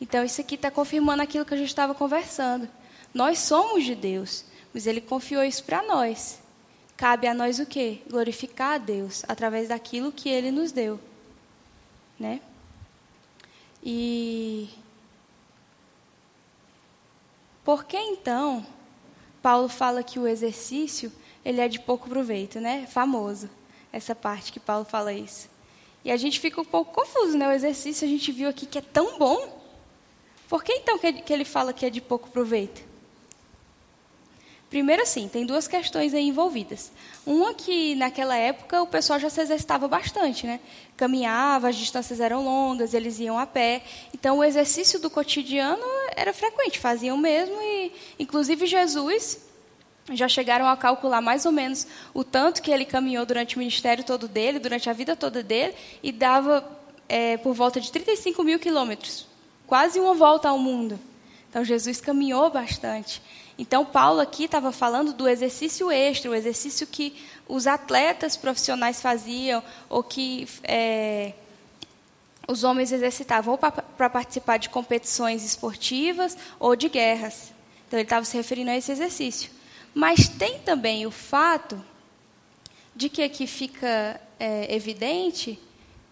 [0.01, 2.67] Então, isso aqui está confirmando aquilo que a gente estava conversando.
[3.13, 4.48] Nós somos de Deus.
[4.73, 6.39] Mas ele confiou isso para nós.
[6.95, 7.99] Cabe a nós o quê?
[8.09, 10.99] Glorificar a Deus através daquilo que ele nos deu.
[12.19, 12.41] Né?
[13.83, 14.69] E
[17.63, 18.65] por que então
[19.41, 21.11] Paulo fala que o exercício
[21.45, 22.85] ele é de pouco proveito, né?
[22.87, 23.49] Famoso
[23.91, 25.49] essa parte que Paulo fala isso.
[26.03, 27.47] E a gente fica um pouco confuso, né?
[27.47, 29.59] O exercício a gente viu aqui que é tão bom.
[30.47, 32.88] Por que então que ele fala que é de pouco proveito?
[34.69, 36.91] Primeiro, assim, tem duas questões aí envolvidas.
[37.25, 40.59] Uma que, naquela época, o pessoal já se exercitava bastante, né?
[40.95, 43.81] Caminhava, as distâncias eram longas, eles iam a pé.
[44.13, 45.81] Então, o exercício do cotidiano
[46.15, 47.55] era frequente, faziam mesmo.
[47.59, 49.39] E, inclusive, Jesus
[50.11, 54.03] já chegaram a calcular mais ou menos o tanto que ele caminhou durante o ministério
[54.03, 56.63] todo dele, durante a vida toda dele, e dava
[57.07, 59.25] é, por volta de 35 mil quilômetros.
[59.65, 60.99] Quase uma volta ao mundo.
[61.49, 63.19] Então, Jesus caminhou bastante.
[63.59, 67.13] Então, Paulo aqui estava falando do exercício extra, o exercício que
[67.45, 71.33] os atletas profissionais faziam, ou que é,
[72.47, 77.51] os homens exercitavam, ou para participar de competições esportivas ou de guerras.
[77.85, 79.51] Então, ele estava se referindo a esse exercício.
[79.93, 81.83] Mas tem também o fato
[82.95, 85.59] de que aqui fica é, evidente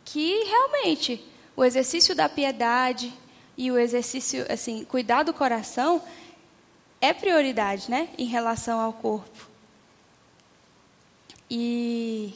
[0.03, 1.23] que realmente
[1.55, 3.13] o exercício da piedade
[3.57, 6.01] e o exercício, assim, cuidar do coração
[6.99, 9.47] é prioridade, né, em relação ao corpo.
[11.49, 12.33] E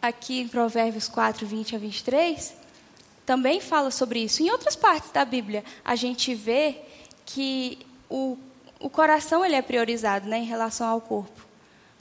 [0.00, 2.54] aqui em Provérbios 4, 20 a 23,
[3.24, 4.42] também fala sobre isso.
[4.42, 6.80] Em outras partes da Bíblia, a gente vê
[7.26, 8.38] que o,
[8.80, 11.46] o coração ele é priorizado né, em relação ao corpo.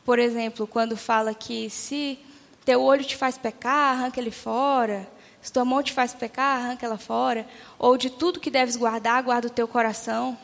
[0.05, 2.17] Por exemplo, quando fala que se
[2.63, 5.05] teu olho te faz pecar, arranca ele fora.
[5.41, 7.47] Se tua mão te faz pecar, arranca ela fora.
[7.79, 10.37] Ou de tudo que deves guardar, guarda o teu coração.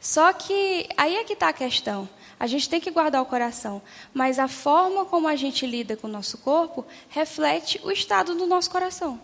[0.00, 2.08] Só que aí é que está a questão.
[2.38, 3.80] A gente tem que guardar o coração,
[4.12, 8.46] mas a forma como a gente lida com o nosso corpo reflete o estado do
[8.46, 9.18] nosso coração.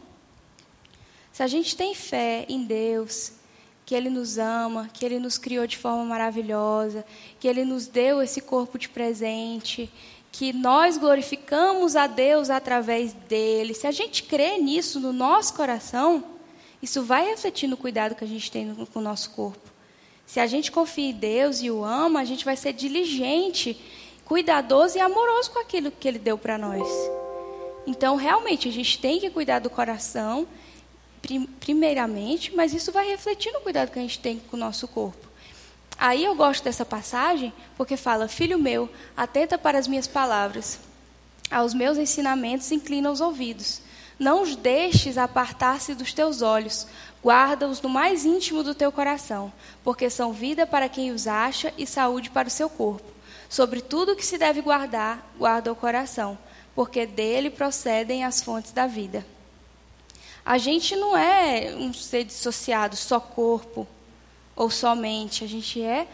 [1.30, 3.32] Se a gente tem fé em Deus,
[3.84, 7.04] que Ele nos ama, que Ele nos criou de forma maravilhosa,
[7.38, 9.92] que Ele nos deu esse corpo de presente,
[10.32, 16.24] que nós glorificamos a Deus através dele, se a gente crê nisso no nosso coração,
[16.82, 19.70] isso vai refletir no cuidado que a gente tem com o nosso corpo.
[20.26, 23.78] Se a gente confia em Deus e o ama, a gente vai ser diligente,
[24.24, 26.88] cuidadoso e amoroso com aquilo que ele deu para nós.
[27.86, 30.48] Então, realmente, a gente tem que cuidar do coração,
[31.60, 35.28] primeiramente, mas isso vai refletir no cuidado que a gente tem com o nosso corpo.
[36.02, 40.80] Aí eu gosto dessa passagem porque fala: Filho meu, atenta para as minhas palavras,
[41.48, 43.80] aos meus ensinamentos inclina os ouvidos.
[44.18, 46.88] Não os deixes apartar-se dos teus olhos,
[47.22, 49.52] guarda-os no mais íntimo do teu coração,
[49.84, 53.08] porque são vida para quem os acha e saúde para o seu corpo.
[53.48, 56.36] Sobre tudo que se deve guardar, guarda o coração,
[56.74, 59.24] porque dele procedem as fontes da vida.
[60.44, 63.86] A gente não é um ser dissociado, só corpo
[64.56, 65.44] ou só mente.
[65.44, 66.06] A gente é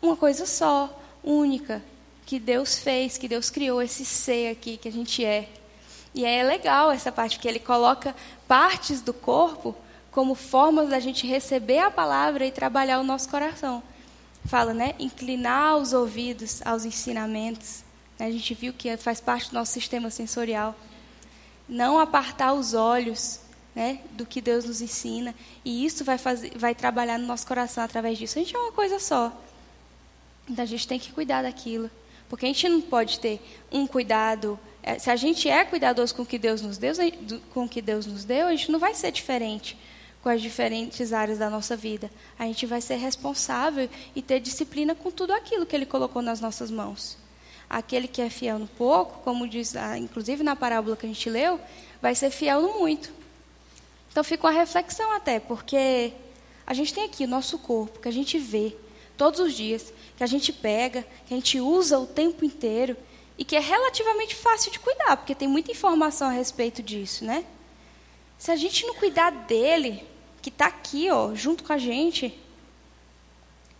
[0.00, 1.82] uma coisa só, única,
[2.24, 5.48] que Deus fez, que Deus criou esse ser aqui que a gente é.
[6.14, 8.14] E é legal essa parte, porque ele coloca
[8.46, 9.74] partes do corpo
[10.10, 13.82] como formas da gente receber a palavra e trabalhar o nosso coração.
[14.46, 14.94] Fala, né?
[14.98, 17.84] Inclinar os ouvidos aos ensinamentos.
[18.18, 18.26] Né?
[18.26, 20.74] A gente viu que faz parte do nosso sistema sensorial.
[21.68, 23.40] Não apartar os olhos
[23.78, 25.32] né, do que Deus nos ensina.
[25.64, 28.36] E isso vai, fazer, vai trabalhar no nosso coração através disso.
[28.36, 29.32] A gente é uma coisa só.
[30.50, 31.88] Então a gente tem que cuidar daquilo.
[32.28, 36.22] Porque a gente não pode ter um cuidado é, se a gente é cuidadoso com
[36.22, 36.92] o que Deus nos deu,
[37.54, 39.78] com que Deus nos deu, a gente não vai ser diferente
[40.22, 42.10] com as diferentes áreas da nossa vida.
[42.36, 46.40] A gente vai ser responsável e ter disciplina com tudo aquilo que Ele colocou nas
[46.40, 47.16] nossas mãos.
[47.70, 51.60] Aquele que é fiel no pouco, como diz, inclusive na parábola que a gente leu,
[52.02, 53.18] vai ser fiel no muito.
[54.10, 56.12] Então fica uma reflexão até, porque
[56.66, 58.76] a gente tem aqui o nosso corpo, que a gente vê
[59.16, 62.96] todos os dias, que a gente pega, que a gente usa o tempo inteiro
[63.36, 67.44] e que é relativamente fácil de cuidar, porque tem muita informação a respeito disso, né?
[68.38, 70.04] Se a gente não cuidar dele,
[70.40, 72.38] que está aqui, ó, junto com a gente,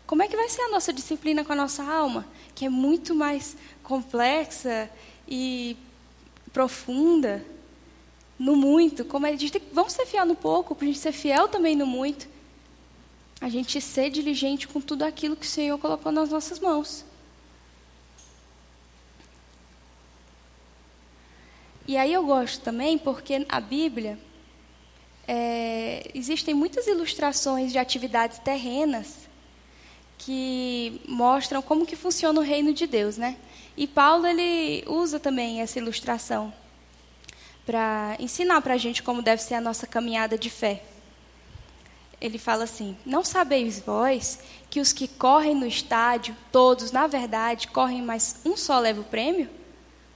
[0.07, 3.15] como é que vai ser a nossa disciplina com a nossa alma, que é muito
[3.15, 4.91] mais complexa
[5.29, 5.77] e
[6.53, 7.45] profunda,
[8.39, 9.05] no muito?
[9.05, 11.49] Como é, a gente tem, vamos ser fiel no pouco, para a gente ser fiel
[11.49, 12.29] também no muito.
[13.41, 17.05] A gente ser diligente com tudo aquilo que o Senhor colocou nas nossas mãos.
[21.87, 24.19] E aí eu gosto também porque a Bíblia
[25.27, 29.29] é, existem muitas ilustrações de atividades terrenas
[30.19, 33.37] que mostram como que funciona o reino de Deus, né?
[33.77, 36.53] E Paulo ele usa também essa ilustração
[37.69, 40.83] para ensinar para a gente como deve ser a nossa caminhada de fé.
[42.19, 44.39] Ele fala assim: Não sabeis vós
[44.71, 49.05] que os que correm no estádio, todos, na verdade, correm, mas um só leva o
[49.05, 49.51] prêmio?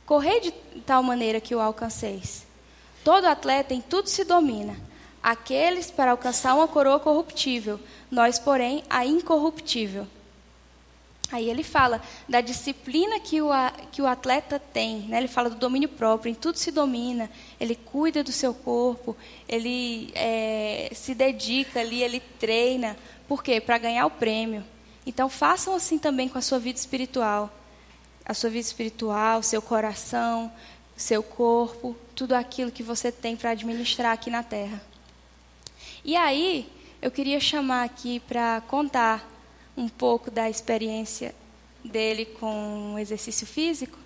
[0.06, 0.50] Correi de
[0.86, 2.46] tal maneira que o alcanceis.
[3.04, 4.74] Todo atleta em tudo se domina.
[5.22, 7.78] Aqueles para alcançar uma coroa corruptível,
[8.10, 10.06] nós, porém, a incorruptível.
[11.32, 13.50] Aí ele fala da disciplina que o,
[13.90, 15.18] que o atleta tem, né?
[15.18, 19.16] ele fala do domínio próprio, em tudo se domina, ele cuida do seu corpo,
[19.48, 22.96] ele é, se dedica ali, ele treina.
[23.26, 23.60] Por quê?
[23.60, 24.62] Para ganhar o prêmio.
[25.06, 27.50] Então façam assim também com a sua vida espiritual
[28.24, 30.52] a sua vida espiritual, seu coração,
[30.96, 34.80] seu corpo, tudo aquilo que você tem para administrar aqui na terra.
[36.04, 39.28] E aí, eu queria chamar aqui para contar
[39.76, 41.34] um pouco da experiência
[41.84, 43.98] dele com o exercício físico,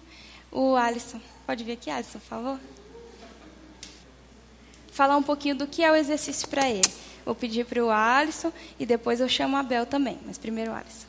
[0.50, 1.20] o Alisson.
[1.46, 2.60] Pode vir aqui, Alisson, por favor?
[4.92, 6.90] Falar um pouquinho do que é o exercício para ele.
[7.24, 10.74] Vou pedir para o Alisson e depois eu chamo a Bel também, mas primeiro o
[10.74, 11.06] Alisson.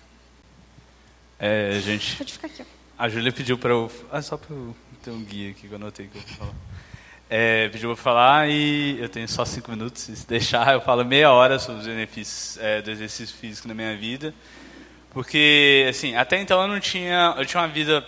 [1.39, 2.15] É, gente.
[2.17, 2.63] Pode ficar aqui.
[2.63, 2.65] Ó.
[2.97, 3.91] A Júlia pediu para eu.
[4.11, 6.55] Ah, só para eu ter um guia aqui que eu anotei que eu vou falar.
[7.29, 10.03] É, pediu para falar e eu tenho só cinco minutos.
[10.03, 13.95] Se deixar, eu falo meia hora sobre os benefícios é, do exercício físico na minha
[13.97, 14.33] vida.
[15.11, 17.35] Porque, assim, até então eu não tinha.
[17.37, 18.05] Eu tinha uma vida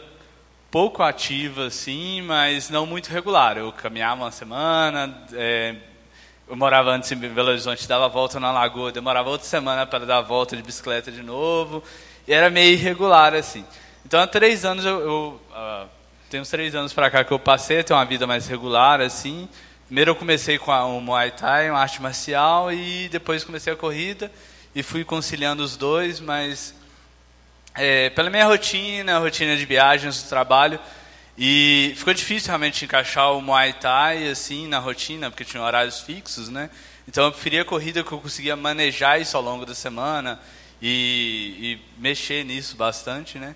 [0.72, 3.58] pouco ativa, assim, mas não muito regular.
[3.58, 5.76] Eu caminhava uma semana, é,
[6.48, 10.18] eu morava antes em Belo Horizonte, dava volta na lagoa, demorava outra semana para dar
[10.20, 11.84] a volta de bicicleta de novo,
[12.28, 13.66] e era meio irregular, assim.
[14.06, 15.99] Então, há três anos, eu, eu uh,
[16.30, 19.50] tenho uns três anos para cá que eu passei ter uma vida mais regular, assim.
[19.88, 23.76] Primeiro eu comecei com a, o Muay Thai, uma arte marcial, e depois comecei a
[23.76, 24.32] corrida
[24.76, 26.76] e fui conciliando os dois, mas
[27.74, 30.80] é, pela minha rotina, rotina de viagens, do trabalho,
[31.36, 36.48] e ficou difícil realmente encaixar o Muay Thai assim na rotina, porque tinha horários fixos,
[36.48, 36.70] né?
[37.08, 40.40] Então eu preferia a corrida que eu conseguia manejar isso ao longo da semana
[40.80, 43.56] e, e mexer nisso bastante, né?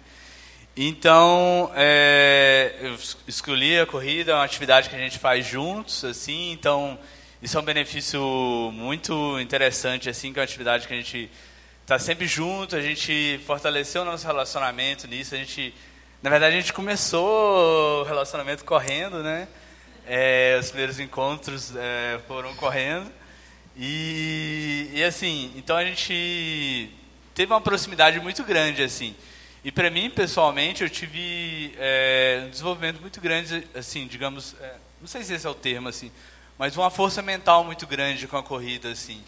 [0.76, 2.98] Então, é, eu
[3.28, 6.98] escolhi a corrida, é uma atividade que a gente faz juntos, assim, então
[7.44, 8.20] isso é um benefício
[8.74, 11.30] muito interessante, assim, que é uma atividade que a gente
[11.84, 15.76] está sempre junto, a gente fortaleceu o nosso relacionamento nisso, a gente,
[16.24, 19.48] na verdade, a gente começou o relacionamento correndo, né?
[20.08, 23.10] É, os primeiros encontros é, foram correndo
[23.76, 26.90] e, e assim, então a gente
[27.34, 29.16] teve uma proximidade muito grande, assim.
[29.64, 35.08] E para mim, pessoalmente, eu tive é, um desenvolvimento muito grande, assim, digamos, é, não
[35.08, 36.12] sei se esse é o termo, assim,
[36.58, 39.24] mas uma força mental muito grande com a corrida, assim.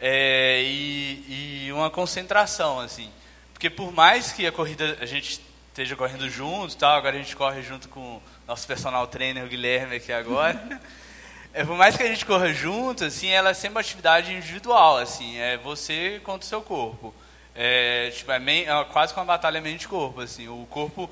[0.00, 3.10] É, e, e uma concentração, assim.
[3.52, 7.36] Porque por mais que a corrida a gente esteja correndo junto, tal, agora a gente
[7.36, 10.80] corre junto com nosso personal trainer, o Guilherme, aqui agora.
[11.54, 14.96] é, por mais que a gente corra junto, assim, ela é sempre uma atividade individual,
[14.96, 17.14] assim, é você contra o seu corpo.
[17.54, 20.48] É, tipo, é, é quase como uma batalha mente-corpo, assim.
[20.48, 21.10] O corpo,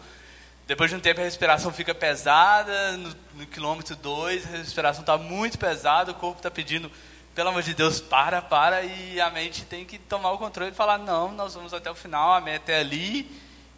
[0.67, 5.19] depois de um tempo, a respiração fica pesada, no, no quilômetro 2, a respiração está
[5.19, 6.91] muito pesada, o corpo está pedindo,
[7.35, 10.75] pelo amor de Deus, para, para, e a mente tem que tomar o controle e
[10.75, 13.31] falar, não, nós vamos até o final, a meta é ali,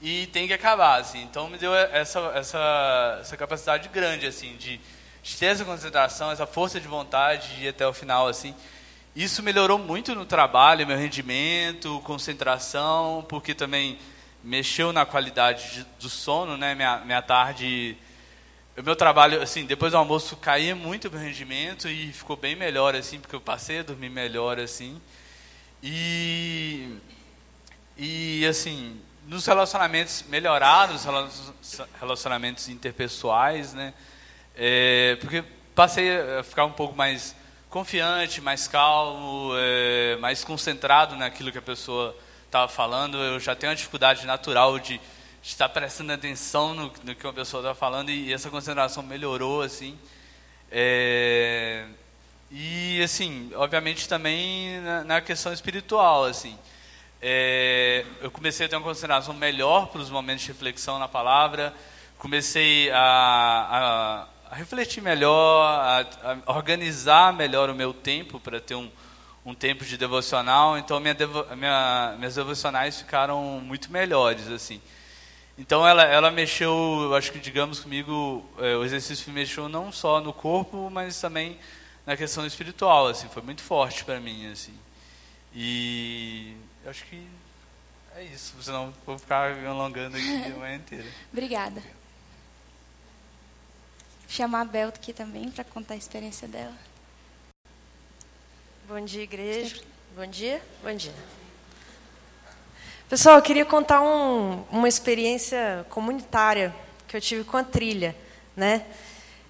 [0.03, 1.23] e tem que acabar, assim.
[1.23, 4.81] Então, me deu essa, essa, essa capacidade grande, assim, de,
[5.23, 8.55] de ter essa concentração, essa força de vontade de ir até o final, assim.
[9.15, 13.99] Isso melhorou muito no trabalho, meu rendimento, concentração, porque também
[14.43, 16.77] mexeu na qualidade do sono, né?
[16.77, 17.97] Minha, minha tarde,
[18.79, 22.95] o meu trabalho, assim, depois do almoço caía muito meu rendimento e ficou bem melhor,
[22.95, 25.01] assim, porque eu passei a dormir melhor, assim.
[25.83, 26.97] E,
[27.97, 28.97] e assim,
[29.27, 31.05] nos relacionamentos melhorar, nos
[31.99, 33.93] relacionamentos interpessoais, né?
[34.55, 35.43] É, porque
[35.75, 37.35] passei a ficar um pouco mais
[37.71, 43.17] confiante, mais calmo, é, mais concentrado naquilo que a pessoa estava falando.
[43.17, 47.33] Eu já tenho uma dificuldade natural de, de estar prestando atenção no, no que uma
[47.33, 49.97] pessoa está falando e, e, essa concentração melhorou assim.
[50.71, 51.87] É,
[52.51, 56.59] e assim, obviamente também na, na questão espiritual, assim.
[57.23, 61.73] É, eu comecei a ter uma consideração melhor para os momentos de reflexão na palavra.
[62.19, 68.75] Comecei a, a a refletir melhor, a, a organizar melhor o meu tempo para ter
[68.75, 68.91] um,
[69.47, 70.77] um tempo de devocional.
[70.77, 74.83] Então, minha devo, minha, minhas devocionais ficaram muito melhores, assim.
[75.57, 80.33] Então, ela, ela mexeu, acho que, digamos comigo, é, o exercício mexeu não só no
[80.33, 81.57] corpo, mas também
[82.05, 83.29] na questão espiritual, assim.
[83.29, 84.75] Foi muito forte para mim, assim.
[85.55, 87.25] E acho que
[88.17, 91.07] é isso, senão vou ficar alongando aqui a manhã inteira.
[91.33, 92.00] Obrigada
[94.31, 96.73] chamar a Bel aqui também para contar a experiência dela.
[98.87, 99.83] Bom dia, igreja.
[100.15, 100.63] Bom dia.
[100.85, 101.13] Bom dia.
[103.09, 106.73] Pessoal, eu queria contar um, uma experiência comunitária
[107.09, 108.15] que eu tive com a trilha,
[108.57, 108.87] né?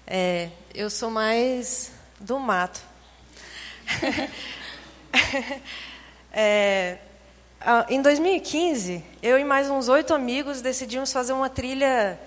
[0.07, 2.81] É, eu sou mais do mato.
[6.33, 6.97] é,
[7.87, 12.19] em 2015, eu e mais uns oito amigos decidimos fazer uma trilha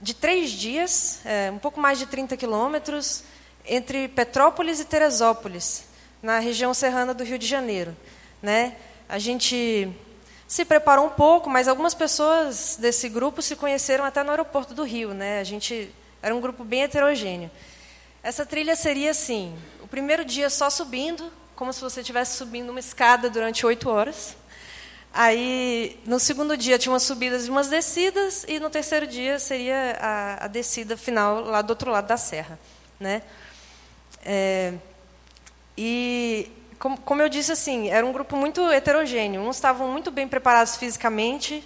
[0.00, 3.24] de três dias, é, um pouco mais de 30 quilômetros,
[3.66, 5.84] entre Petrópolis e Teresópolis,
[6.22, 7.96] na região serrana do Rio de Janeiro.
[8.42, 8.76] Né?
[9.08, 9.90] A gente
[10.46, 14.84] se preparou um pouco, mas algumas pessoas desse grupo se conheceram até no aeroporto do
[14.84, 15.14] Rio.
[15.14, 15.40] Né?
[15.40, 15.90] A gente
[16.22, 17.50] era um grupo bem heterogêneo.
[18.22, 22.80] Essa trilha seria assim: o primeiro dia só subindo, como se você estivesse subindo uma
[22.80, 24.36] escada durante oito horas.
[25.16, 29.96] Aí, no segundo dia, tinha umas subidas e umas descidas, e no terceiro dia seria
[30.00, 32.58] a, a descida final lá do outro lado da serra.
[32.98, 33.22] Né?
[34.24, 34.74] É,
[35.78, 36.50] e,
[36.80, 39.40] como, como eu disse, assim, era um grupo muito heterogêneo.
[39.42, 41.62] Uns estavam muito bem preparados fisicamente,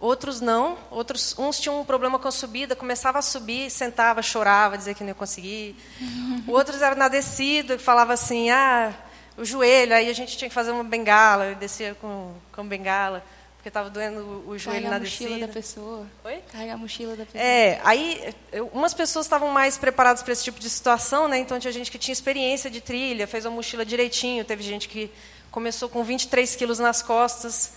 [0.00, 0.78] outros não.
[0.90, 5.02] Outros, uns tinham um problema com a subida, começava a subir, sentava, chorava, dizia que
[5.02, 5.76] não ia conseguir.
[6.48, 8.94] Outros eram na descida, falava assim, ah
[9.42, 13.24] o joelho, aí a gente tinha que fazer uma bengala, eu descia com, com bengala,
[13.56, 15.26] porque estava doendo o joelho Carregar na descida.
[15.26, 16.06] a mochila da pessoa.
[16.24, 16.42] Oi?
[16.52, 17.42] Carregar a mochila da pessoa.
[17.42, 21.38] É, aí eu, umas pessoas estavam mais preparadas para esse tipo de situação, né?
[21.38, 25.10] Então tinha gente que tinha experiência de trilha, fez a mochila direitinho, teve gente que
[25.50, 27.72] começou com 23 quilos nas costas,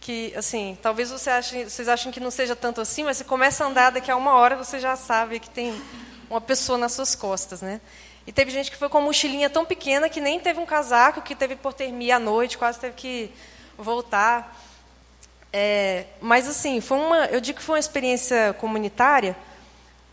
[0.00, 3.64] que, assim, talvez você ache, vocês achem que não seja tanto assim, mas você começa
[3.64, 5.74] a andar, daqui a uma hora você já sabe que tem
[6.30, 7.80] uma pessoa nas suas costas, né?
[8.26, 11.22] E teve gente que foi com uma mochilinha tão pequena que nem teve um casaco,
[11.22, 13.30] que teve hipotermia à noite, quase teve que
[13.76, 14.56] voltar.
[15.52, 19.36] É, mas assim, foi uma, eu digo que foi uma experiência comunitária,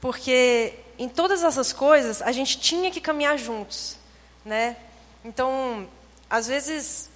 [0.02, 3.96] porque em todas essas coisas a gente tinha que caminhar juntos,
[4.44, 4.76] né?
[5.24, 5.88] Então,
[6.30, 7.10] às vezes,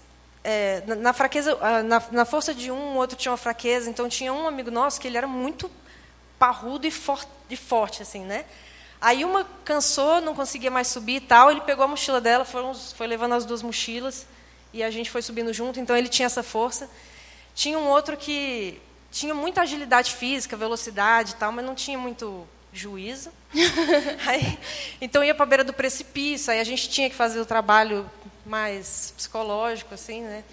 [0.44, 3.90] é, na, na, fraqueza, na, na, força de um, o outro tinha uma fraqueza.
[3.90, 5.70] Então, tinha um amigo nosso que ele era muito
[6.38, 8.46] parrudo e, for, e forte, assim, né?
[9.04, 12.74] Aí uma cansou, não conseguia mais subir e tal, ele pegou a mochila dela, foram,
[12.74, 14.26] foi levando as duas mochilas
[14.72, 16.90] e a gente foi subindo junto, então ele tinha essa força.
[17.54, 18.82] Tinha um outro que
[19.12, 23.30] tinha muita agilidade física, velocidade e tal, mas não tinha muito juízo.
[24.26, 24.58] aí,
[25.02, 28.10] então ia para a beira do precipício, aí a gente tinha que fazer o trabalho
[28.46, 30.46] mais psicológico, assim, né?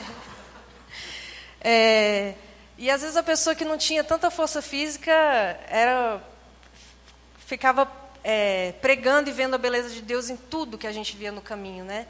[1.60, 2.34] é,
[2.78, 5.12] e às vezes a pessoa que não tinha tanta força física
[5.68, 6.30] era
[7.50, 7.90] ficava
[8.22, 11.40] é, pregando e vendo a beleza de Deus em tudo que a gente via no
[11.40, 12.06] caminho, né?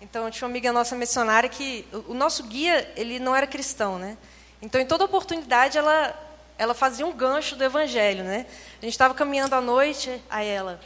[0.00, 4.16] Então, tinha uma amiga nossa missionária que o nosso guia ele não era cristão, né?
[4.62, 6.24] Então, em toda oportunidade, ela
[6.56, 8.46] ela fazia um gancho do evangelho, né?
[8.80, 10.80] A gente estava caminhando à noite, a ela,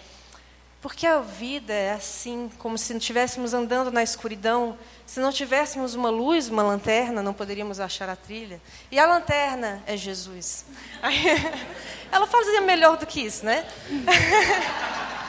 [0.82, 4.76] porque a vida é assim, como se estivéssemos andando na escuridão,
[5.06, 8.60] se não tivéssemos uma luz, uma lanterna, não poderíamos achar a trilha.
[8.90, 10.66] E a lanterna é Jesus.
[12.10, 13.64] Ela fazia melhor do que isso, né?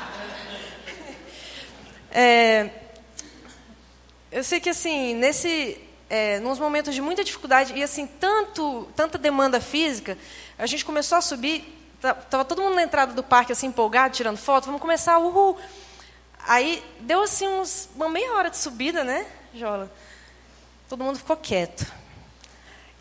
[2.16, 2.70] É,
[4.32, 9.18] eu sei que assim, nesse, é, nos momentos de muita dificuldade e assim tanto, tanta
[9.18, 10.16] demanda física,
[10.56, 14.38] a gente começou a subir, tava todo mundo na entrada do parque assim empolgado, tirando
[14.38, 15.58] foto, vamos começar, uhul.
[16.46, 19.90] Aí deu assim uns, uma meia hora de subida, né, Jola?
[20.90, 21.90] Todo mundo ficou quieto.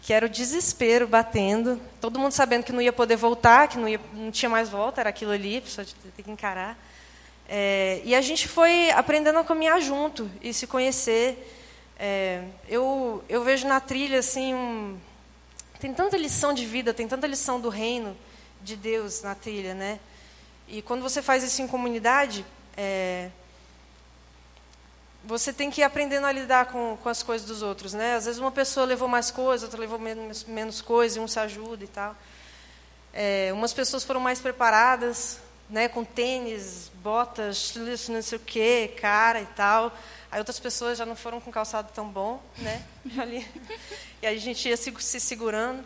[0.02, 3.88] Que era o desespero batendo, todo mundo sabendo que não ia poder voltar, que não,
[3.88, 5.86] ia, não tinha mais volta, era aquilo ali, a pessoa
[6.16, 6.76] ter que encarar.
[7.48, 11.56] É, e a gente foi aprendendo a caminhar junto e se conhecer.
[11.98, 14.98] É, eu, eu vejo na trilha assim um,
[15.78, 18.16] tem tanta lição de vida, tem tanta lição do reino
[18.62, 19.98] de Deus na trilha, né?
[20.68, 22.46] E quando você faz isso em comunidade,
[22.76, 23.30] é,
[25.24, 28.16] você tem que ir aprendendo a lidar com, com as coisas dos outros, né?
[28.16, 31.38] Às vezes uma pessoa levou mais coisa, outra levou menos, menos coisa, e um se
[31.38, 32.16] ajuda e tal.
[33.12, 35.38] É, umas pessoas foram mais preparadas,
[35.68, 35.88] né?
[35.88, 37.74] Com tênis, botas,
[38.08, 39.92] não sei o quê, cara e tal.
[40.30, 42.82] Aí outras pessoas já não foram com calçado tão bom, né?
[44.22, 45.84] e aí a gente ia se, se segurando.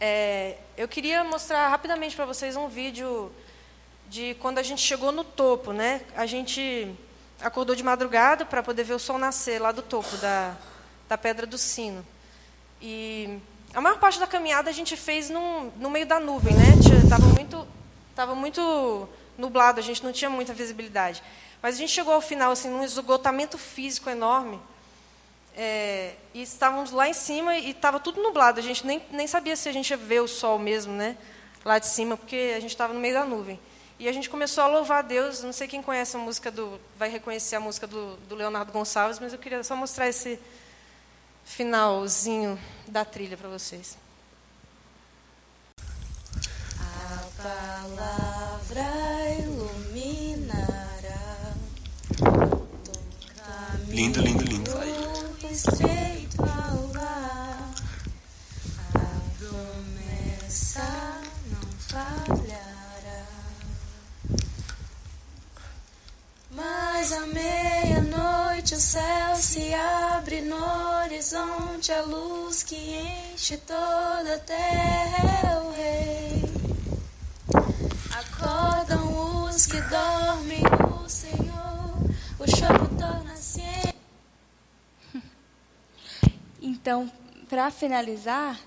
[0.00, 3.32] É, eu queria mostrar rapidamente para vocês um vídeo
[4.08, 6.02] de quando a gente chegou no topo, né?
[6.16, 6.88] A gente
[7.40, 10.56] acordou de madrugada para poder ver o sol nascer lá do topo da,
[11.08, 12.06] da Pedra do Sino.
[12.80, 13.38] E
[13.74, 16.74] a maior parte da caminhada a gente fez num, no meio da nuvem, né?
[17.02, 17.66] Estava muito,
[18.14, 21.22] tava muito nublado, a gente não tinha muita visibilidade.
[21.60, 24.60] Mas a gente chegou ao final, assim, num esgotamento físico enorme.
[25.56, 28.60] É, e estávamos lá em cima e estava tudo nublado.
[28.60, 31.16] A gente nem, nem sabia se a gente ia ver o sol mesmo, né?
[31.64, 33.58] Lá de cima, porque a gente estava no meio da nuvem.
[33.98, 35.42] E a gente começou a louvar a Deus.
[35.42, 36.80] Não sei quem conhece a música do.
[36.96, 40.38] vai reconhecer a música do, do Leonardo Gonçalves, mas eu queria só mostrar esse
[41.44, 43.98] finalzinho da trilha para vocês.
[46.80, 48.84] A palavra
[49.40, 50.68] ilumina
[53.88, 54.97] Lindo, lindo, lindo.
[55.58, 57.74] Estreito ao lar,
[58.94, 58.98] a
[59.40, 63.26] promessa não falhará.
[66.52, 70.54] Mas à meia-noite o céu se abre no
[71.02, 72.76] horizonte, a luz que
[73.34, 76.44] enche toda a terra é o rei.
[78.12, 81.98] Acordam os que dormem no Senhor,
[82.38, 83.87] o choro torna-se
[86.88, 87.12] Então,
[87.50, 88.58] para finalizar,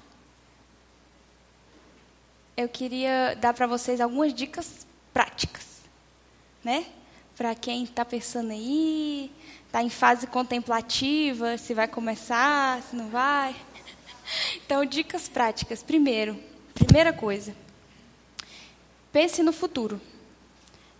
[2.56, 5.82] eu queria dar para vocês algumas dicas práticas,
[6.64, 6.86] né?
[7.36, 9.32] Para quem está pensando aí,
[9.66, 13.56] está em fase contemplativa, se vai começar, se não vai.
[14.64, 15.82] Então, dicas práticas.
[15.82, 16.40] Primeiro,
[16.76, 17.56] primeira coisa,
[19.12, 20.00] pense no futuro.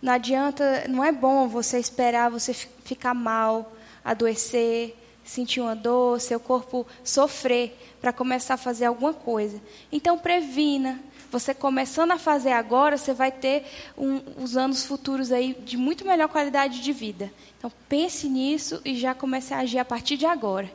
[0.02, 3.72] Não adianta, não é bom você esperar você ficar mal,
[4.04, 9.60] adoecer, sentir uma dor, seu corpo sofrer para começar a fazer alguma coisa.
[9.90, 11.00] Então previna.
[11.30, 13.64] Você começando a fazer agora, você vai ter
[13.96, 17.32] um, os anos futuros aí de muito melhor qualidade de vida.
[17.56, 20.70] Então pense nisso e já comece a agir a partir de agora.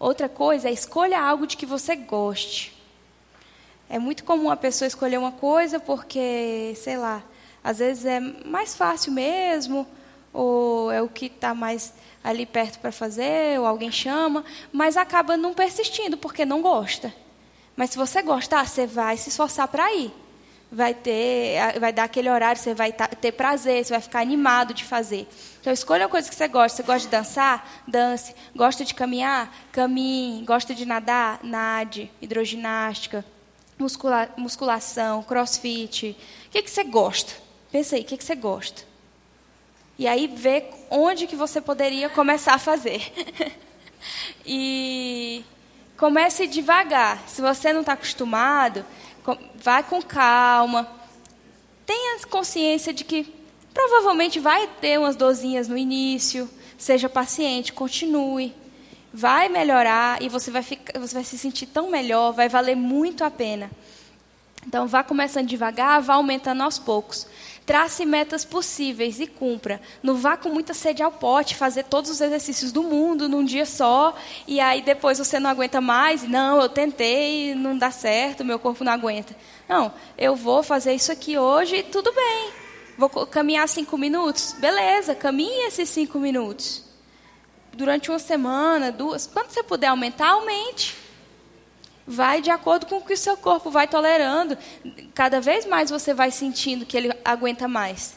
[0.00, 2.76] Outra coisa é escolha algo de que você goste.
[3.88, 7.22] É muito comum a pessoa escolher uma coisa porque, sei lá,
[7.62, 9.86] às vezes é mais fácil mesmo,
[10.32, 11.92] ou é o que está mais
[12.22, 17.12] ali perto para fazer, ou alguém chama, mas acaba não persistindo porque não gosta.
[17.76, 20.12] Mas se você gostar, você vai se esforçar para ir.
[20.72, 24.84] Vai ter, vai dar aquele horário, você vai ter prazer, você vai ficar animado de
[24.84, 25.26] fazer.
[25.60, 26.76] Então escolha uma coisa que você gosta.
[26.76, 27.82] Você gosta de dançar?
[27.88, 28.34] Dance.
[28.54, 29.52] Gosta de caminhar?
[29.72, 30.44] Caminhe.
[30.44, 31.40] Gosta de nadar?
[31.42, 32.10] Nade.
[32.22, 33.24] Hidroginástica,
[33.78, 36.16] muscula, musculação, crossfit.
[36.46, 37.32] O que, que você gosta?
[37.72, 38.89] Pensa aí, o que, que você gosta?
[40.00, 43.12] E aí vê onde que você poderia começar a fazer.
[44.46, 45.44] e
[45.98, 47.22] comece devagar.
[47.28, 48.82] Se você não está acostumado,
[49.56, 50.90] vai com calma.
[51.84, 53.30] Tenha consciência de que
[53.74, 56.48] provavelmente vai ter umas dorzinhas no início.
[56.78, 58.54] Seja paciente, continue.
[59.12, 63.22] Vai melhorar e você vai, ficar, você vai se sentir tão melhor, vai valer muito
[63.22, 63.70] a pena.
[64.66, 67.26] Então, vá começando devagar, vá aumentando aos poucos.
[67.70, 69.80] Trace metas possíveis e cumpra.
[70.02, 73.64] Não vá com muita sede ao pote, fazer todos os exercícios do mundo num dia
[73.64, 74.12] só,
[74.44, 76.24] e aí depois você não aguenta mais.
[76.24, 79.36] Não, eu tentei, não dá certo, meu corpo não aguenta.
[79.68, 82.50] Não, eu vou fazer isso aqui hoje e tudo bem.
[82.98, 84.52] Vou caminhar cinco minutos?
[84.58, 86.82] Beleza, caminhe esses cinco minutos.
[87.72, 89.28] Durante uma semana, duas.
[89.28, 90.96] Quando você puder aumentar, aumente.
[92.12, 94.58] Vai de acordo com o que o seu corpo vai tolerando.
[95.14, 98.16] Cada vez mais você vai sentindo que ele aguenta mais.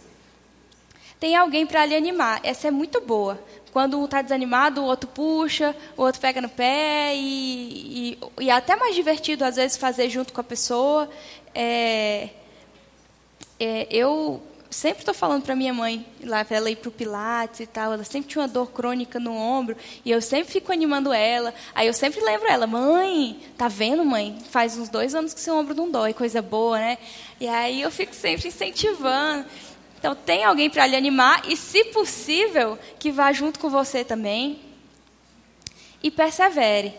[1.19, 2.39] Tem alguém para lhe animar.
[2.43, 3.39] Essa é muito boa.
[3.71, 8.49] Quando um está desanimado, o outro puxa, o outro pega no pé e, e, e
[8.49, 11.07] é até mais divertido às vezes fazer junto com a pessoa.
[11.53, 12.29] É,
[13.59, 14.41] é, eu
[14.73, 17.93] sempre estou falando para minha mãe, lá para ela ir para o Pilates e tal,
[17.93, 21.53] ela sempre tinha uma dor crônica no ombro, e eu sempre fico animando ela.
[21.73, 24.37] Aí eu sempre lembro ela, mãe, tá vendo, mãe?
[24.49, 26.97] Faz uns dois anos que seu ombro não dói, coisa boa, né?
[27.39, 29.45] E aí eu fico sempre incentivando.
[29.99, 34.59] Então tem alguém para lhe animar e, se possível, que vá junto com você também.
[36.01, 36.93] E persevere.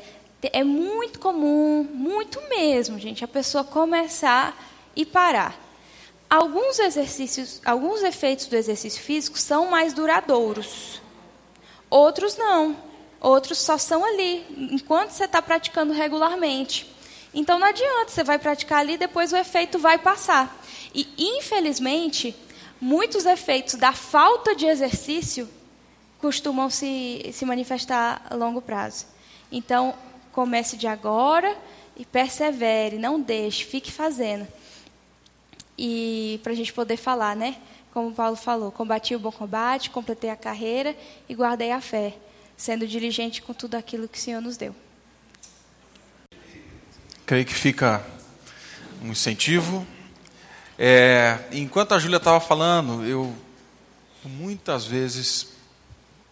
[0.53, 4.57] É muito comum, muito mesmo, gente, a pessoa começar
[4.95, 5.64] e parar.
[6.35, 11.01] Alguns exercícios, alguns efeitos do exercício físico são mais duradouros.
[11.89, 12.76] Outros não.
[13.20, 16.93] Outros só são ali, enquanto você está praticando regularmente.
[17.32, 20.61] Então não adianta, você vai praticar ali, depois o efeito vai passar.
[20.93, 22.35] E, infelizmente,
[22.80, 25.49] muitos efeitos da falta de exercício
[26.18, 29.07] costumam se, se manifestar a longo prazo.
[29.53, 29.95] Então,
[30.32, 31.57] comece de agora
[31.97, 34.49] e persevere, não deixe, fique fazendo
[35.77, 37.57] e para a gente poder falar, né?
[37.93, 40.97] Como Paulo falou, combati o bom combate, completei a carreira
[41.29, 42.16] e guardei a fé,
[42.57, 44.75] sendo diligente com tudo aquilo que o Senhor nos deu.
[47.25, 48.05] Creio que fica
[49.03, 49.87] um incentivo.
[50.79, 53.33] É, enquanto a Júlia estava falando, eu
[54.25, 55.53] muitas vezes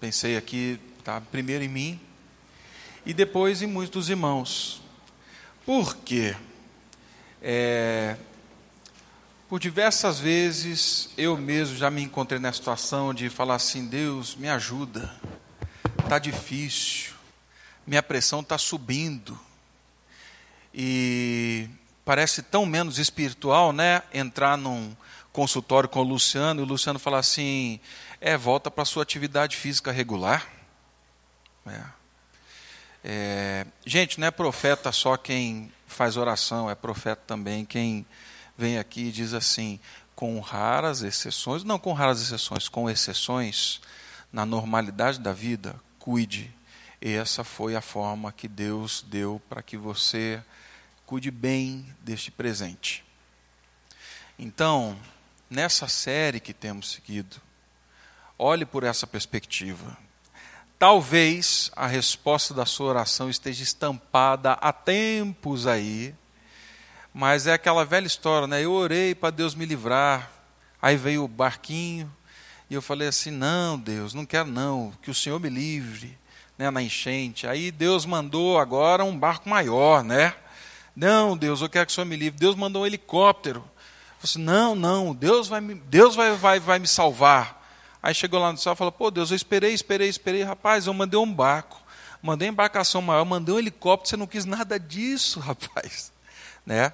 [0.00, 2.00] pensei aqui, tá, primeiro em mim
[3.04, 4.82] e depois em muitos irmãos.
[5.64, 6.34] Por quê?
[7.40, 8.16] É,
[9.52, 14.48] por diversas vezes eu mesmo já me encontrei na situação de falar assim: Deus, me
[14.48, 15.14] ajuda,
[16.02, 17.12] está difícil,
[17.86, 19.38] minha pressão está subindo.
[20.72, 21.68] E
[22.02, 24.00] parece tão menos espiritual, né?
[24.10, 24.96] Entrar num
[25.34, 27.78] consultório com o Luciano e o Luciano falar assim:
[28.22, 30.48] é, volta para a sua atividade física regular.
[31.66, 31.82] É.
[33.04, 38.06] É, gente, não é profeta só quem faz oração, é profeta também quem
[38.56, 39.78] vem aqui e diz assim:
[40.14, 43.80] com raras exceções, não com raras exceções, com exceções,
[44.32, 46.52] na normalidade da vida, cuide.
[47.00, 50.42] E essa foi a forma que Deus deu para que você
[51.04, 53.04] cuide bem deste presente.
[54.38, 54.96] Então,
[55.50, 57.36] nessa série que temos seguido,
[58.38, 59.96] olhe por essa perspectiva.
[60.78, 66.14] Talvez a resposta da sua oração esteja estampada há tempos aí,
[67.12, 68.64] mas é aquela velha história, né?
[68.64, 70.30] Eu orei para Deus me livrar.
[70.80, 72.12] Aí veio o barquinho
[72.68, 76.18] e eu falei assim: "Não, Deus, não quero não, que o Senhor me livre",
[76.58, 77.46] né, na enchente.
[77.46, 80.34] Aí Deus mandou agora um barco maior, né?
[80.94, 82.38] Não, Deus, eu quero que o Senhor me livre.
[82.38, 83.60] Deus mandou um helicóptero.
[83.60, 87.60] Eu falei assim, não, não, Deus vai me, Deus vai, vai, vai me salvar.
[88.02, 90.42] Aí chegou lá no céu e falou: Pô, Deus, eu esperei, esperei, esperei.
[90.42, 91.80] Rapaz, eu mandei um barco,
[92.20, 94.10] mandei embarcação maior, mandei um helicóptero.
[94.10, 96.11] Você não quis nada disso, rapaz.
[96.64, 96.92] Né?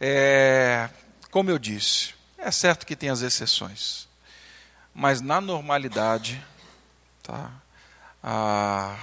[0.00, 0.88] É,
[1.30, 4.08] como eu disse, é certo que tem as exceções,
[4.94, 6.44] mas na normalidade,
[7.22, 7.50] tá,
[8.22, 8.96] a,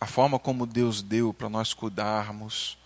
[0.00, 2.76] a forma como Deus deu para nós cuidarmos,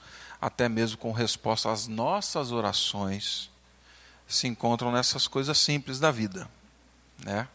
[0.40, 3.50] até mesmo com resposta às nossas orações,
[4.26, 6.48] se encontram nessas coisas simples da vida.
[7.24, 7.48] Né?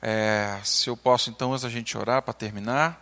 [0.00, 3.01] É, se eu posso, então, antes da gente orar para terminar.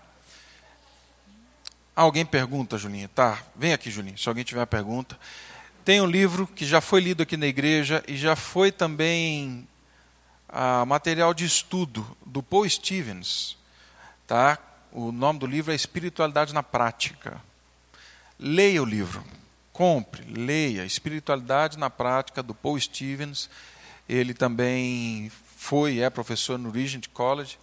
[2.00, 3.10] Alguém pergunta, Julinha?
[3.14, 5.20] Tá, vem aqui, Julinha, se alguém tiver pergunta.
[5.84, 9.68] Tem um livro que já foi lido aqui na igreja e já foi também
[10.48, 13.54] ah, material de estudo do Paul Stevens.
[14.26, 14.56] Tá?
[14.90, 17.38] O nome do livro é Espiritualidade na Prática.
[18.38, 19.22] Leia o livro,
[19.70, 23.50] compre, leia Espiritualidade na Prática do Paul Stevens.
[24.08, 27.58] Ele também foi, é professor no Regent College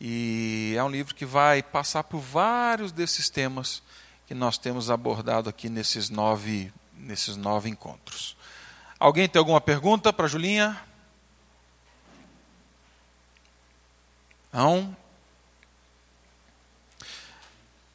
[0.00, 3.82] e é um livro que vai passar por vários desses temas
[4.26, 8.36] que nós temos abordado aqui nesses nove nesses nove encontros.
[8.98, 10.80] Alguém tem alguma pergunta para Julinha?
[14.52, 14.96] Não?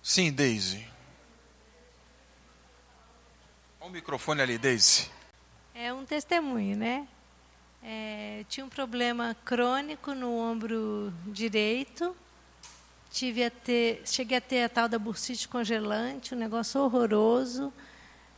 [0.04, 0.86] Sim, Daisy.
[3.80, 5.10] Olha o microfone ali, Daisy.
[5.74, 7.08] É um testemunho, né?
[7.82, 12.16] É, tinha um problema crônico no ombro direito.
[13.10, 17.74] Tive a ter, cheguei a ter a tal da bursite congelante, um negócio horroroso.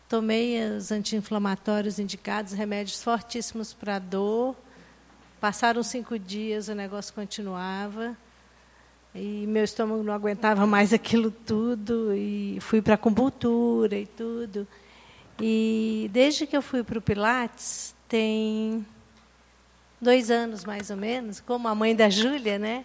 [0.07, 4.55] Tomei os anti-inflamatórios indicados, remédios fortíssimos para dor.
[5.39, 8.15] Passaram cinco dias, o negócio continuava.
[9.13, 12.13] E meu estômago não aguentava mais aquilo tudo.
[12.13, 14.67] E fui para acupuntura e tudo.
[15.39, 18.85] E desde que eu fui para o Pilates, tem
[20.01, 22.83] dois anos mais ou menos, como a mãe da Júlia, né?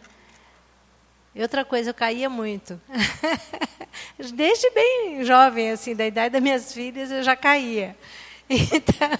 [1.34, 2.80] E outra coisa, eu caía muito.
[4.34, 7.96] Desde bem jovem, assim, da idade das minhas filhas, eu já caía.
[8.48, 9.10] Então,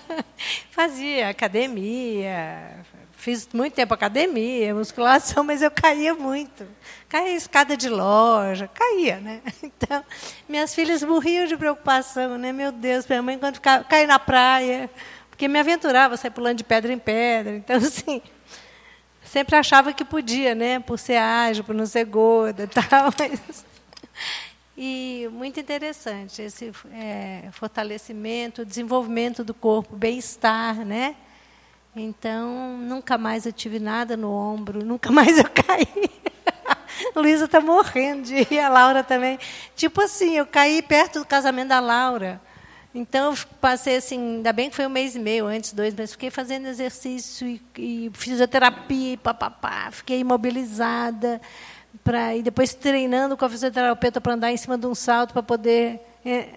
[0.71, 2.85] fazia academia,
[3.17, 6.65] fiz muito tempo academia, musculação, mas eu caía muito.
[7.09, 9.43] Caía escada de loja, caía, né?
[9.63, 10.05] Então,
[10.49, 12.53] minhas filhas morriam de preocupação, né?
[12.53, 14.89] Meu Deus, minha mãe quando cair na praia,
[15.37, 17.57] porque me aventurava, sair pulando de pedra em pedra.
[17.57, 18.22] Então, assim,
[19.22, 20.80] sempre achava que podia, né?
[20.80, 23.12] Por ser ágil, por não ser gorda, tal.
[23.20, 23.66] Mas...
[24.78, 31.14] E muito interessante esse é, fortalecimento, desenvolvimento do corpo, bem-estar, né?
[31.95, 36.11] Então, nunca mais eu tive nada no ombro, nunca mais eu caí.
[37.14, 39.39] Luísa está morrendo de a Laura também.
[39.74, 42.41] Tipo assim, eu caí perto do casamento da Laura.
[42.99, 46.13] Então, eu passei assim, ainda bem que foi um mês e meio antes, dois meses,
[46.13, 51.39] fiquei fazendo exercício e, e fisioterapia, e papapá, fiquei imobilizada,
[52.03, 55.43] pra, e depois treinando com a fisioterapeuta para andar em cima de um salto para
[55.43, 56.49] poder é,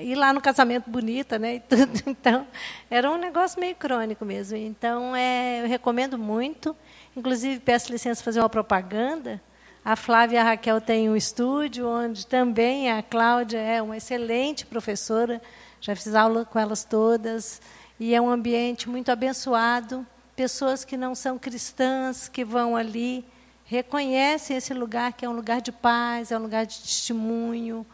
[0.00, 1.62] ir lá no casamento bonita, né?
[2.06, 2.46] Então,
[2.90, 4.58] era um negócio meio crônico mesmo.
[4.58, 6.76] Então, é, eu recomendo muito.
[7.16, 9.40] Inclusive, peço licença para fazer uma propaganda.
[9.84, 15.42] A Flávia a Raquel têm um estúdio onde também a Cláudia é uma excelente professora.
[15.78, 17.60] Já fiz aula com elas todas.
[18.00, 20.06] E é um ambiente muito abençoado.
[20.34, 23.26] Pessoas que não são cristãs, que vão ali,
[23.66, 27.84] reconhecem esse lugar que é um lugar de paz, é um lugar de testemunho,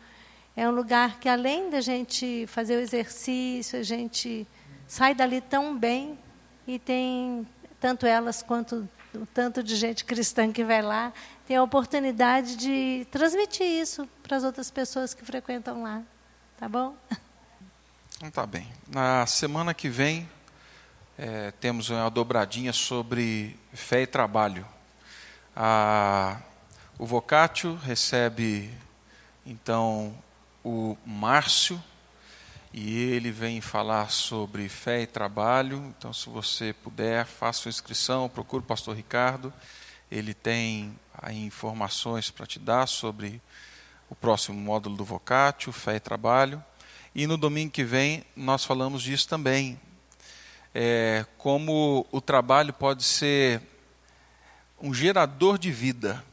[0.57, 4.47] é um lugar que, além da gente fazer o exercício, a gente
[4.87, 6.17] sai dali tão bem
[6.69, 7.45] e tem
[7.81, 11.13] tanto elas quanto o tanto de gente cristã que vai lá,
[11.47, 16.03] tem a oportunidade de transmitir isso para as outras pessoas que frequentam lá.
[16.57, 16.97] Tá bom?
[18.17, 18.71] Então tá bem.
[18.87, 20.29] Na semana que vem,
[21.17, 24.67] é, temos uma dobradinha sobre fé e trabalho.
[25.57, 26.39] A,
[26.99, 28.71] o Vocatio recebe,
[29.47, 30.15] então,
[30.63, 31.83] o Márcio,
[32.73, 35.93] e ele vem falar sobre fé e trabalho.
[35.97, 39.53] Então, se você puder, faça sua inscrição, procure o pastor Ricardo.
[40.11, 40.97] Ele tem
[41.33, 43.41] informações para te dar sobre
[44.09, 46.63] o próximo módulo do Vocatio, fé e trabalho.
[47.15, 49.81] E no domingo que vem nós falamos disso também.
[50.73, 53.61] É, como o trabalho pode ser
[54.81, 56.25] um gerador de vida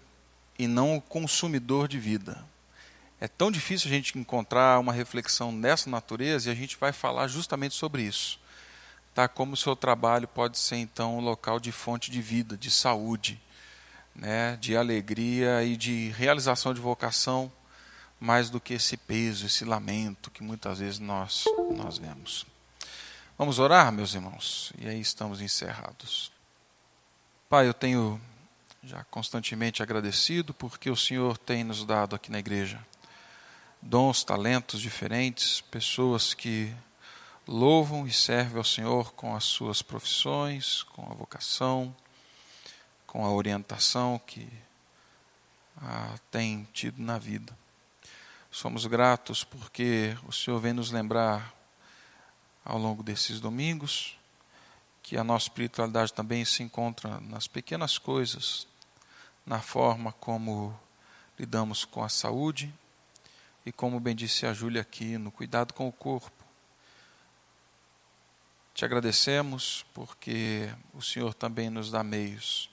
[0.58, 2.46] e não um consumidor de vida.
[3.20, 7.28] É tão difícil a gente encontrar uma reflexão dessa natureza e a gente vai falar
[7.28, 8.40] justamente sobre isso.
[9.14, 9.28] Tá?
[9.28, 13.42] Como o seu trabalho pode ser então um local de fonte de vida, de saúde,
[14.16, 14.56] né?
[14.58, 17.52] de alegria e de realização de vocação,
[18.20, 21.46] mais do que esse peso, esse lamento que muitas vezes nós,
[21.76, 22.46] nós vemos.
[23.36, 24.72] Vamos orar, meus irmãos?
[24.78, 26.32] E aí estamos encerrados.
[27.50, 28.22] Pai, eu tenho
[28.84, 32.80] já constantemente agradecido porque o Senhor tem nos dado aqui na igreja
[33.82, 36.74] dons, talentos diferentes, pessoas que
[37.48, 41.96] louvam e servem ao Senhor com as suas profissões, com a vocação,
[43.06, 44.48] com a orientação que
[45.82, 47.58] ah, tem tido na vida.
[48.52, 51.54] Somos gratos porque o Senhor vem nos lembrar
[52.66, 54.18] ao longo desses domingos
[55.02, 58.68] que a nossa espiritualidade também se encontra nas pequenas coisas,
[59.46, 60.78] na forma como
[61.40, 62.74] lidamos com a saúde,
[63.68, 66.46] e como bem disse a Júlia aqui, no cuidado com o corpo.
[68.74, 72.70] Te agradecemos porque o Senhor também nos dá meios.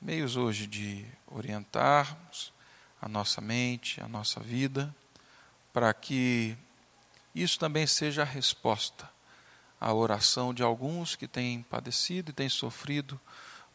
[0.00, 2.52] Meios hoje de orientarmos
[3.00, 4.92] a nossa mente, a nossa vida,
[5.72, 6.58] para que
[7.32, 9.08] isso também seja a resposta
[9.80, 13.20] à oração de alguns que têm padecido e têm sofrido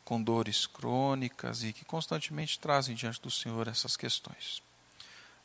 [0.03, 4.61] com dores crônicas e que constantemente trazem diante do Senhor essas questões.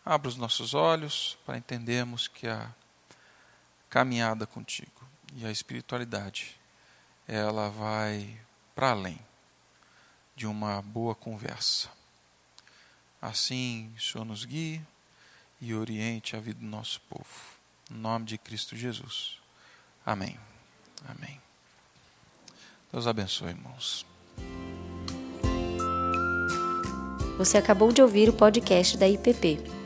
[0.09, 2.71] Abra os nossos olhos para entendermos que a
[3.91, 5.05] caminhada contigo
[5.35, 6.57] e a espiritualidade,
[7.27, 8.39] ela vai
[8.73, 9.19] para além
[10.37, 11.89] de uma boa conversa.
[13.21, 14.81] Assim, o Senhor nos guie
[15.61, 17.25] e oriente a vida do nosso povo.
[17.91, 19.41] Em nome de Cristo Jesus.
[20.05, 20.39] Amém.
[21.09, 21.41] Amém.
[22.93, 24.07] Deus abençoe, irmãos.
[27.39, 29.86] Você acabou de ouvir o podcast da IPP.